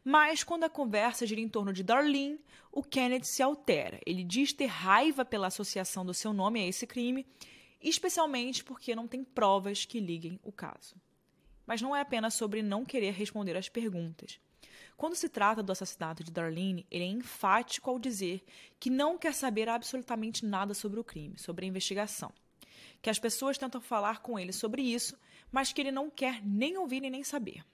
[0.04, 2.40] Mas quando a conversa gira em torno de Darlene,
[2.72, 4.00] o Kenneth se altera.
[4.06, 7.26] Ele diz ter raiva pela associação do seu nome a esse crime,
[7.80, 10.94] especialmente porque não tem provas que liguem o caso.
[11.66, 14.40] Mas não é apenas sobre não querer responder às perguntas.
[14.96, 18.44] Quando se trata do assassinato de Darlene, ele é enfático ao dizer
[18.80, 22.32] que não quer saber absolutamente nada sobre o crime, sobre a investigação.
[23.00, 25.16] Que as pessoas tentam falar com ele sobre isso,
[25.52, 27.64] mas que ele não quer nem ouvir e nem saber.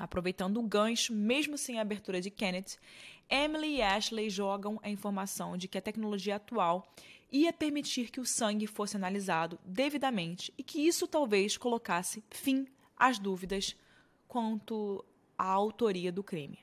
[0.00, 2.78] Aproveitando o gancho, mesmo sem a abertura de Kenneth,
[3.28, 6.90] Emily e Ashley jogam a informação de que a tecnologia atual
[7.30, 13.18] ia permitir que o sangue fosse analisado devidamente e que isso talvez colocasse fim às
[13.18, 13.76] dúvidas
[14.26, 15.04] quanto
[15.36, 16.58] à autoria do crime.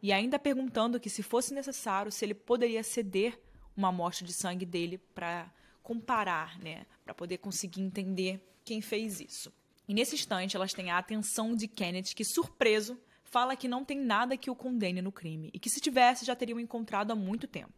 [0.00, 3.40] E ainda perguntando que, se fosse necessário, se ele poderia ceder
[3.76, 5.52] uma amostra de sangue dele para
[5.82, 9.52] comparar, né, para poder conseguir entender quem fez isso.
[9.88, 13.98] E nesse instante, elas têm a atenção de Kenneth, que, surpreso, fala que não tem
[13.98, 17.48] nada que o condene no crime e que, se tivesse, já teriam encontrado há muito
[17.48, 17.72] tempo.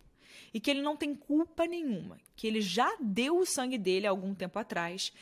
[0.52, 4.11] E que ele não tem culpa nenhuma, que ele já deu o sangue dele há
[4.11, 5.12] algum tempo atrás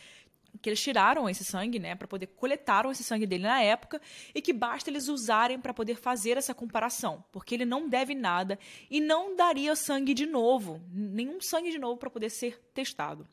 [0.60, 4.00] que eles tiraram esse sangue, né, para poder coletaram esse sangue dele na época
[4.34, 8.58] e que basta eles usarem para poder fazer essa comparação, porque ele não deve nada
[8.90, 13.28] e não daria sangue de novo, nenhum sangue de novo para poder ser testado.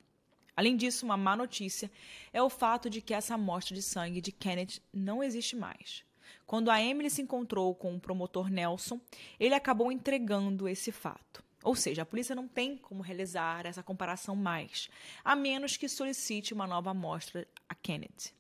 [0.56, 1.92] Além disso, uma má notícia
[2.32, 6.04] é o fato de que essa amostra de sangue de Kenneth não existe mais.
[6.46, 9.00] Quando a Emily se encontrou com o promotor Nelson,
[9.40, 11.44] ele acabou entregando esse fato.
[11.64, 14.88] Ou seja, a polícia não tem como realizar essa comparação mais,
[15.24, 18.34] a menos que solicite uma nova amostra a Kennedy.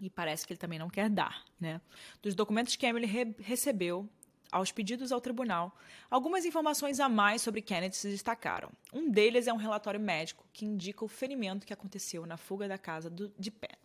[0.00, 1.44] E parece que ele também não quer dar.
[1.58, 1.80] Né?
[2.22, 4.08] Dos documentos que Emily re recebeu,
[4.54, 5.76] aos pedidos ao tribunal,
[6.08, 8.70] algumas informações a mais sobre Kennedy se destacaram.
[8.92, 12.78] Um deles é um relatório médico que indica o ferimento que aconteceu na fuga da
[12.78, 13.76] casa do, de Penn.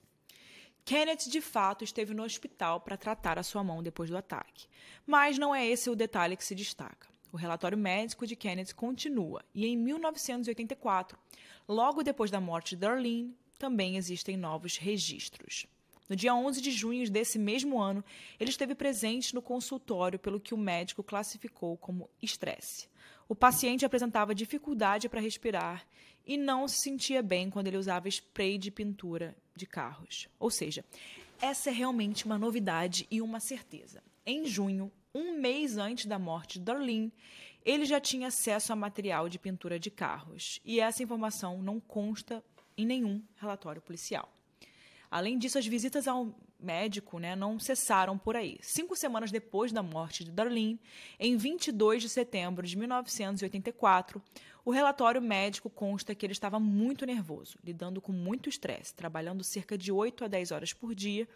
[0.86, 4.68] Kenneth de fato esteve no hospital para tratar a sua mão depois do ataque,
[5.08, 7.08] mas não é esse o detalhe que se destaca.
[7.32, 11.18] O relatório médico de Kenneth continua, e em 1984,
[11.68, 15.66] logo depois da morte de Darlene, também existem novos registros.
[16.10, 18.04] No dia 11 de junho desse mesmo ano,
[18.40, 22.90] ele esteve presente no consultório pelo que o médico classificou como estresse.
[23.28, 25.86] O paciente apresentava dificuldade para respirar
[26.26, 30.28] e não se sentia bem quando ele usava spray de pintura de carros.
[30.40, 30.84] Ou seja,
[31.40, 34.02] essa é realmente uma novidade e uma certeza.
[34.26, 37.14] Em junho, um mês antes da morte de Darlene,
[37.64, 42.44] ele já tinha acesso a material de pintura de carros, e essa informação não consta
[42.76, 44.39] em nenhum relatório policial.
[45.10, 48.60] Além disso, as visitas ao médico né, não cessaram por aí.
[48.62, 50.80] Cinco semanas depois da morte de Darlene,
[51.20, 54.22] em 22 de setembro de 1984,
[54.64, 59.78] o relatório médico consta que ele estava muito nervoso, lidando com muito estresse, trabalhando cerca
[59.78, 61.28] de 8 a 10 horas por dia,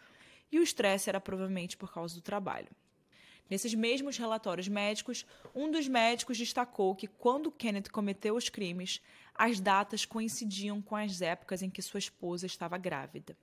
[0.51, 2.69] e o estresse era provavelmente por causa do trabalho.
[3.49, 9.01] Nesses mesmos relatórios médicos, um dos médicos destacou que quando Kenneth cometeu os crimes,
[9.33, 13.35] as datas coincidiam com as épocas em que sua esposa estava grávida.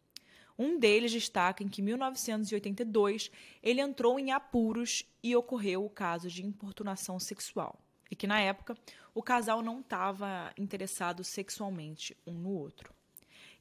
[0.58, 3.30] Um deles destaca em que em 1982
[3.62, 7.80] ele entrou em apuros e ocorreu o caso de importunação sexual,
[8.10, 8.76] e que na época
[9.14, 12.92] o casal não estava interessado sexualmente um no outro.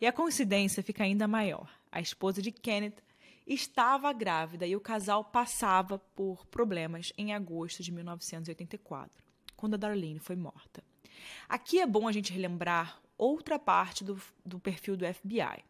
[0.02, 1.70] E a coincidência fica ainda maior.
[1.92, 3.04] A esposa de Kenneth
[3.46, 9.24] estava grávida e o casal passava por problemas em agosto de 1984,
[9.56, 10.84] quando a Darlene foi morta.
[11.48, 15.66] Aqui é bom a gente relembrar outra parte do, do perfil do FBI,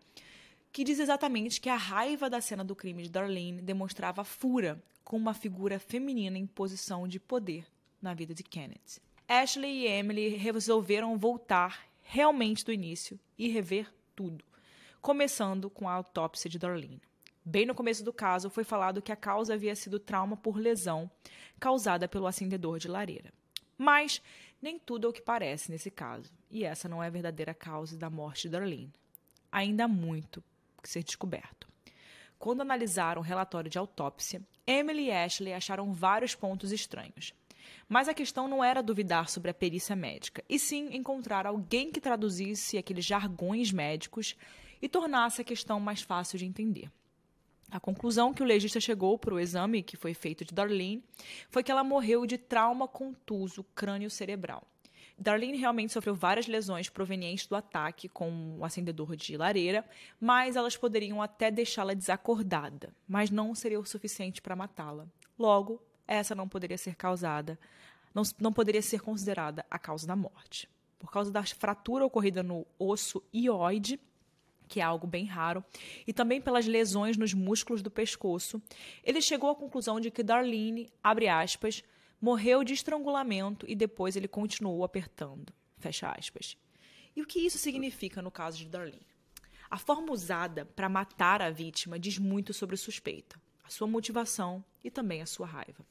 [0.71, 5.17] que diz exatamente que a raiva da cena do crime de Darlene demonstrava fura com
[5.17, 7.65] uma figura feminina em posição de poder
[8.01, 9.01] na vida de Kenneth.
[9.27, 14.43] Ashley e Emily resolveram voltar realmente do início e rever tudo,
[15.01, 17.01] começando com a autópsia de Darlene.
[17.43, 21.09] Bem no começo do caso, foi falado que a causa havia sido trauma por lesão
[21.59, 23.33] causada pelo acendedor de lareira.
[23.77, 24.21] Mas
[24.61, 27.97] nem tudo é o que parece nesse caso, e essa não é a verdadeira causa
[27.97, 28.93] da morte de Darlene.
[29.51, 30.43] Ainda há muito
[30.87, 31.67] ser descoberto.
[32.37, 37.33] Quando analisaram o relatório de autópsia, Emily e Ashley acharam vários pontos estranhos.
[37.87, 41.99] Mas a questão não era duvidar sobre a perícia médica, e sim encontrar alguém que
[41.99, 44.37] traduzisse aqueles jargões médicos
[44.81, 46.89] e tornasse a questão mais fácil de entender.
[47.71, 51.03] A conclusão que o legista chegou para o exame que foi feito de Darlene
[51.49, 54.65] foi que ela morreu de trauma contuso crânio-cerebral.
[55.19, 59.85] Darlene realmente sofreu várias lesões provenientes do ataque com o acendedor de lareira,
[60.19, 65.05] mas elas poderiam até deixá-la desacordada, mas não seria o suficiente para matá-la.
[65.37, 67.59] Logo, essa não poderia ser causada,
[68.13, 70.69] não, não poderia ser considerada a causa da morte.
[70.97, 73.99] Por causa da fratura ocorrida no osso ióide,
[74.67, 75.63] que é algo bem raro,
[76.05, 78.61] e também pelas lesões nos músculos do pescoço,
[79.03, 81.83] ele chegou à conclusão de que Darlene, abre aspas,
[82.21, 86.57] morreu de estrangulamento e depois ele continuou apertando, fecha aspas.
[87.15, 89.07] E o que isso significa no caso de Darlene?
[89.69, 94.63] A forma usada para matar a vítima diz muito sobre o suspeito, a sua motivação
[94.83, 95.85] e também a sua raiva.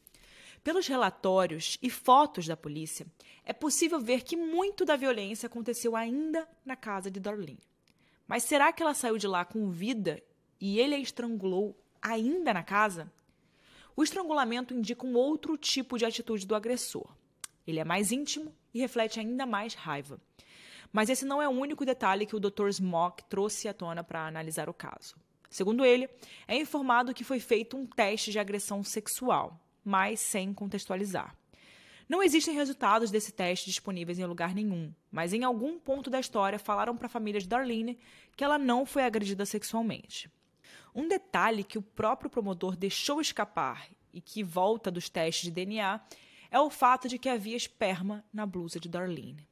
[0.65, 3.07] Pelos relatórios e fotos da polícia,
[3.45, 7.61] é possível ver que muito da violência aconteceu ainda na casa de Darlene.
[8.27, 10.23] Mas será que ela saiu de lá com vida
[10.61, 13.11] e ele a estrangulou ainda na casa?
[13.99, 17.17] O estrangulamento indica um outro tipo de atitude do agressor.
[17.67, 20.21] Ele é mais íntimo e reflete ainda mais raiva.
[20.93, 22.69] Mas esse não é o único detalhe que o Dr.
[22.71, 25.17] Smock trouxe à tona para analisar o caso.
[25.51, 26.09] Segundo ele,
[26.47, 31.37] é informado que foi feito um teste de agressão sexual, mas sem contextualizar.
[32.09, 36.61] Não existem resultados desse teste disponíveis em lugar nenhum, mas em algum ponto da história
[36.61, 37.99] falaram para a família de Darlene
[38.37, 40.31] que ela não foi agredida sexualmente.
[40.95, 46.01] Um detalhe que o próprio promotor deixou escapar e que volta dos testes de DNA
[46.51, 49.47] é o fato de que havia esperma na blusa de Darlene.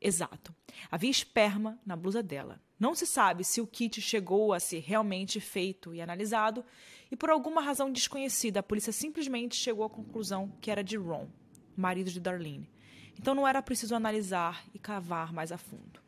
[0.00, 0.54] Exato,
[0.90, 2.60] havia esperma na blusa dela.
[2.78, 6.64] Não se sabe se o kit chegou a ser realmente feito e analisado,
[7.10, 11.26] e por alguma razão desconhecida, a polícia simplesmente chegou à conclusão que era de Ron,
[11.74, 12.70] marido de Darlene.
[13.18, 16.00] Então não era preciso analisar e cavar mais a fundo.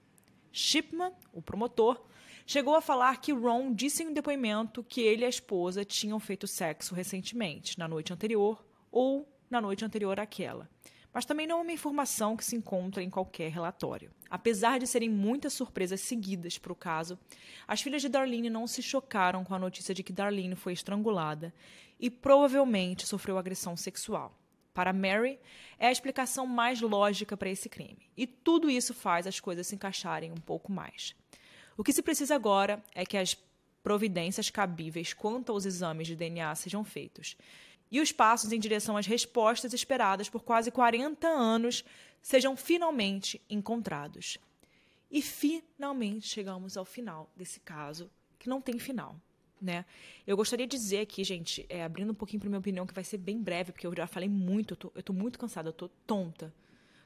[0.53, 2.03] Shipman, o promotor,
[2.49, 6.19] chegou a falar que Ron disse em um depoimento que ele e a esposa tinham
[6.19, 10.67] feito sexo recentemente, na noite anterior ou na noite anterior àquela.
[11.13, 14.11] Mas também não é uma informação que se encontra em qualquer relatório.
[14.31, 17.19] Apesar de serem muitas surpresas seguidas para o caso,
[17.67, 21.53] as filhas de Darlene não se chocaram com a notícia de que Darlene foi estrangulada
[22.01, 24.35] e provavelmente sofreu agressão sexual
[24.73, 25.41] para Mary,
[25.77, 28.09] é a explicação mais lógica para esse crime.
[28.17, 31.17] E tudo isso faz as coisas se encaixarem um pouco mais.
[31.79, 33.35] O que se precisa agora é que as
[33.83, 37.37] providências cabíveis quanto aos exames de DNA sejam feitos.
[37.91, 41.83] E os passos em direção às respostas esperadas por quase 40 anos
[42.21, 44.37] sejam finalmente encontrados.
[45.11, 49.17] E finalmente chegamos ao final desse caso, que não tem final
[49.61, 49.85] né?
[50.27, 53.05] Eu gostaria de dizer aqui, gente, é, abrindo um pouquinho para minha opinião, que vai
[53.05, 55.73] ser bem breve, porque eu já falei muito, eu tô, eu tô muito cansada, eu
[55.73, 56.53] tô tonta.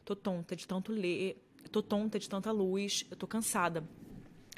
[0.05, 3.85] Tô tonta de tanto ler, tô tonta de tanta luz, eu tô cansada.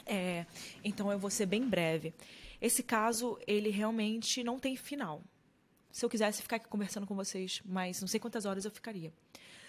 [0.07, 0.47] É,
[0.83, 2.15] então eu vou ser bem breve.
[2.61, 5.23] Esse caso, ele realmente não tem final.
[5.91, 9.13] Se eu quisesse ficar aqui conversando com vocês, mas não sei quantas horas eu ficaria.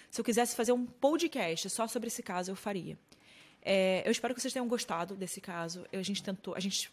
[0.09, 2.97] Se eu quisesse fazer um podcast só sobre esse caso, eu faria.
[3.61, 5.85] É, eu espero que vocês tenham gostado desse caso.
[5.91, 6.91] Eu, a gente tentou, a gente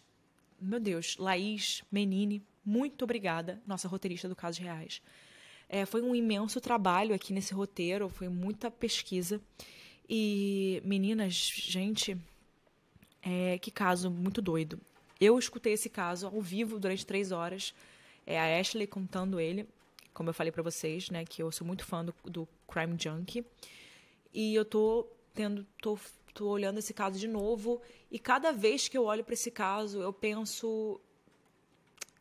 [0.63, 5.01] meu Deus, Laís Menini, muito obrigada, nossa roteirista do Casos Reais.
[5.67, 9.41] É, foi um imenso trabalho aqui nesse roteiro, foi muita pesquisa.
[10.07, 12.17] E, meninas, gente,
[13.23, 14.79] é, que caso muito doido.
[15.19, 17.73] Eu escutei esse caso ao vivo durante três horas.
[18.25, 19.67] É a Ashley contando ele,
[20.13, 23.45] como eu falei para vocês, né, que eu sou muito fã do, do Crime Junkie.
[24.33, 25.97] E eu tô tendo, tô
[26.33, 30.01] tô olhando esse caso de novo e cada vez que eu olho para esse caso,
[30.01, 30.99] eu penso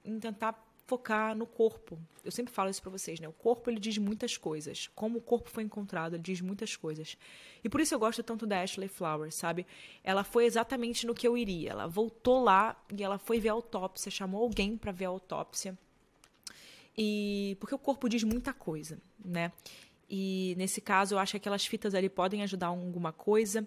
[0.05, 0.53] em tentar
[0.93, 1.99] focar no corpo.
[2.23, 3.27] Eu sempre falo isso para vocês, né?
[3.27, 4.91] O corpo ele diz muitas coisas.
[4.95, 7.17] Como o corpo foi encontrado, ele diz muitas coisas.
[7.65, 9.67] E por isso eu gosto tanto da Ashley Flowers, sabe?
[10.05, 11.71] Ela foi exatamente no que eu iria.
[11.71, 15.79] Ela voltou lá e ela foi ver a autópsia, chamou alguém para ver a autópsia.
[16.95, 19.51] E porque o corpo diz muita coisa, né?
[20.11, 23.67] E nesse caso, eu acho que aquelas fitas ali podem ajudar alguma coisa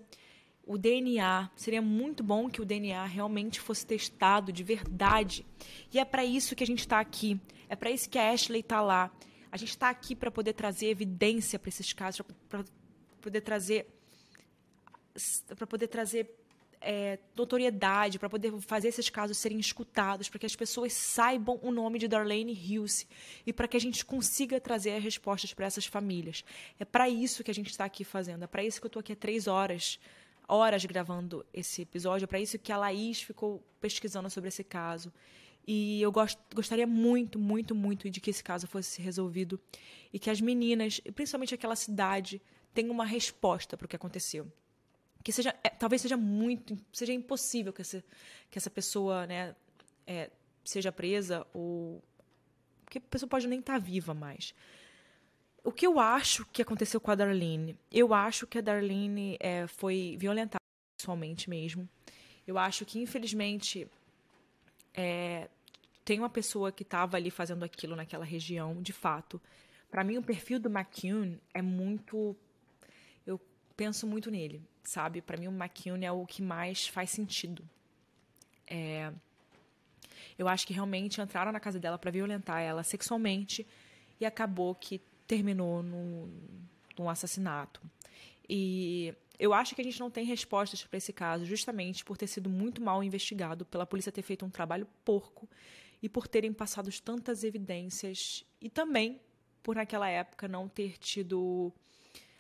[0.66, 1.50] o DNA.
[1.56, 5.46] Seria muito bom que o DNA realmente fosse testado de verdade.
[5.94, 7.40] E é para isso que a gente está aqui.
[7.70, 9.12] É para isso que a Ashley está lá.
[9.52, 12.64] A gente está aqui para poder trazer evidência para esses casos, para
[13.22, 13.88] poder trazer
[15.56, 16.30] para poder trazer
[16.82, 21.72] é, notoriedade, para poder fazer esses casos serem escutados, para que as pessoas saibam o
[21.72, 23.08] nome de Darlene Hughes
[23.46, 26.44] e para que a gente consiga trazer as respostas para essas famílias.
[26.78, 29.00] É para isso que a gente está aqui fazendo, é para isso que eu estou
[29.00, 30.00] aqui há três horas
[30.48, 32.28] horas gravando esse episódio.
[32.28, 35.12] Para isso que a Laís ficou pesquisando sobre esse caso.
[35.68, 39.60] E eu gost, gostaria muito, muito, muito de que esse caso fosse resolvido
[40.14, 42.42] e que as meninas, principalmente aquela cidade,
[42.74, 44.52] tenham uma resposta para o que aconteceu.
[45.24, 48.04] Que seja, é, talvez seja muito, seja impossível que essa,
[48.52, 49.56] que essa pessoa, né,
[50.06, 50.30] é,
[50.64, 52.04] seja presa ou
[52.86, 54.54] porque a pessoa pode nem estar tá viva mais.
[55.66, 57.76] O que eu acho que aconteceu com a Darlene?
[57.92, 60.62] Eu acho que a Darlene é, foi violentada
[61.02, 61.90] sexualmente mesmo.
[62.46, 63.88] Eu acho que, infelizmente,
[64.94, 65.50] é,
[66.06, 69.42] tem uma pessoa que estava ali fazendo aquilo naquela região, de fato.
[69.90, 72.36] Para mim, o perfil do McCune é muito.
[73.26, 73.42] Eu
[73.76, 75.20] penso muito nele, sabe?
[75.20, 77.68] Para mim, o McCune é o que mais faz sentido.
[78.68, 79.12] É,
[80.38, 83.66] eu acho que realmente entraram na casa dela para violentar ela sexualmente
[84.20, 86.30] e acabou que terminou no,
[86.98, 87.82] num assassinato.
[88.48, 92.28] E eu acho que a gente não tem respostas para esse caso, justamente por ter
[92.28, 95.50] sido muito mal investigado, pela polícia ter feito um trabalho porco
[96.02, 99.20] e por terem passado tantas evidências e também
[99.64, 101.74] por naquela época não ter tido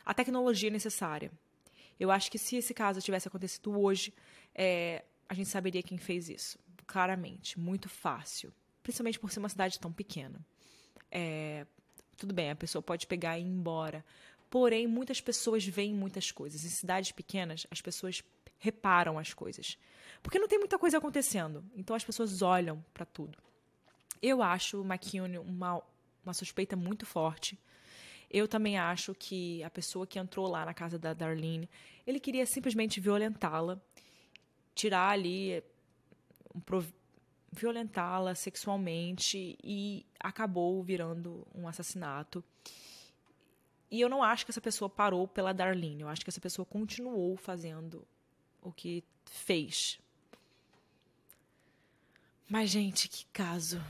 [0.05, 1.31] a tecnologia necessária.
[1.99, 4.13] Eu acho que se esse caso tivesse acontecido hoje,
[4.53, 9.79] é, a gente saberia quem fez isso, claramente, muito fácil, principalmente por ser uma cidade
[9.79, 10.39] tão pequena.
[11.09, 11.65] É,
[12.18, 14.03] tudo bem, a pessoa pode pegar e ir embora,
[14.49, 16.63] porém muitas pessoas veem muitas coisas.
[16.63, 18.24] Em cidades pequenas, as pessoas
[18.57, 19.78] reparam as coisas,
[20.24, 23.38] porque não tem muita coisa acontecendo, então as pessoas olham para tudo.
[24.22, 25.82] Eu acho o McKeown uma,
[26.24, 27.59] uma suspeita muito forte.
[28.30, 31.70] Eu também acho que a pessoa que entrou lá na casa da Darlene,
[32.07, 33.80] ele queria simplesmente violentá-la,
[34.74, 35.63] tirar ali,
[36.53, 36.61] um,
[37.51, 42.43] violentá-la sexualmente e acabou virando um assassinato.
[43.91, 46.65] E eu não acho que essa pessoa parou pela Darlene, eu acho que essa pessoa
[46.65, 48.05] continuou fazendo
[48.61, 49.99] o que fez.
[52.49, 53.82] Mas, gente, que caso.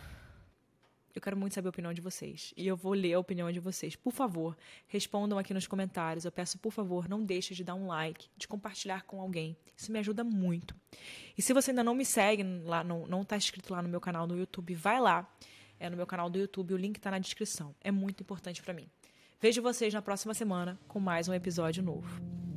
[1.13, 2.53] Eu quero muito saber a opinião de vocês.
[2.57, 3.95] E eu vou ler a opinião de vocês.
[3.95, 4.57] Por favor,
[4.87, 6.25] respondam aqui nos comentários.
[6.25, 9.55] Eu peço, por favor, não deixe de dar um like, de compartilhar com alguém.
[9.77, 10.75] Isso me ajuda muito.
[11.37, 14.27] E se você ainda não me segue lá, não está inscrito lá no meu canal
[14.27, 15.25] no YouTube, vai lá.
[15.79, 17.75] É no meu canal do YouTube, o link está na descrição.
[17.81, 18.87] É muito importante para mim.
[19.41, 22.54] Vejo vocês na próxima semana com mais um episódio novo.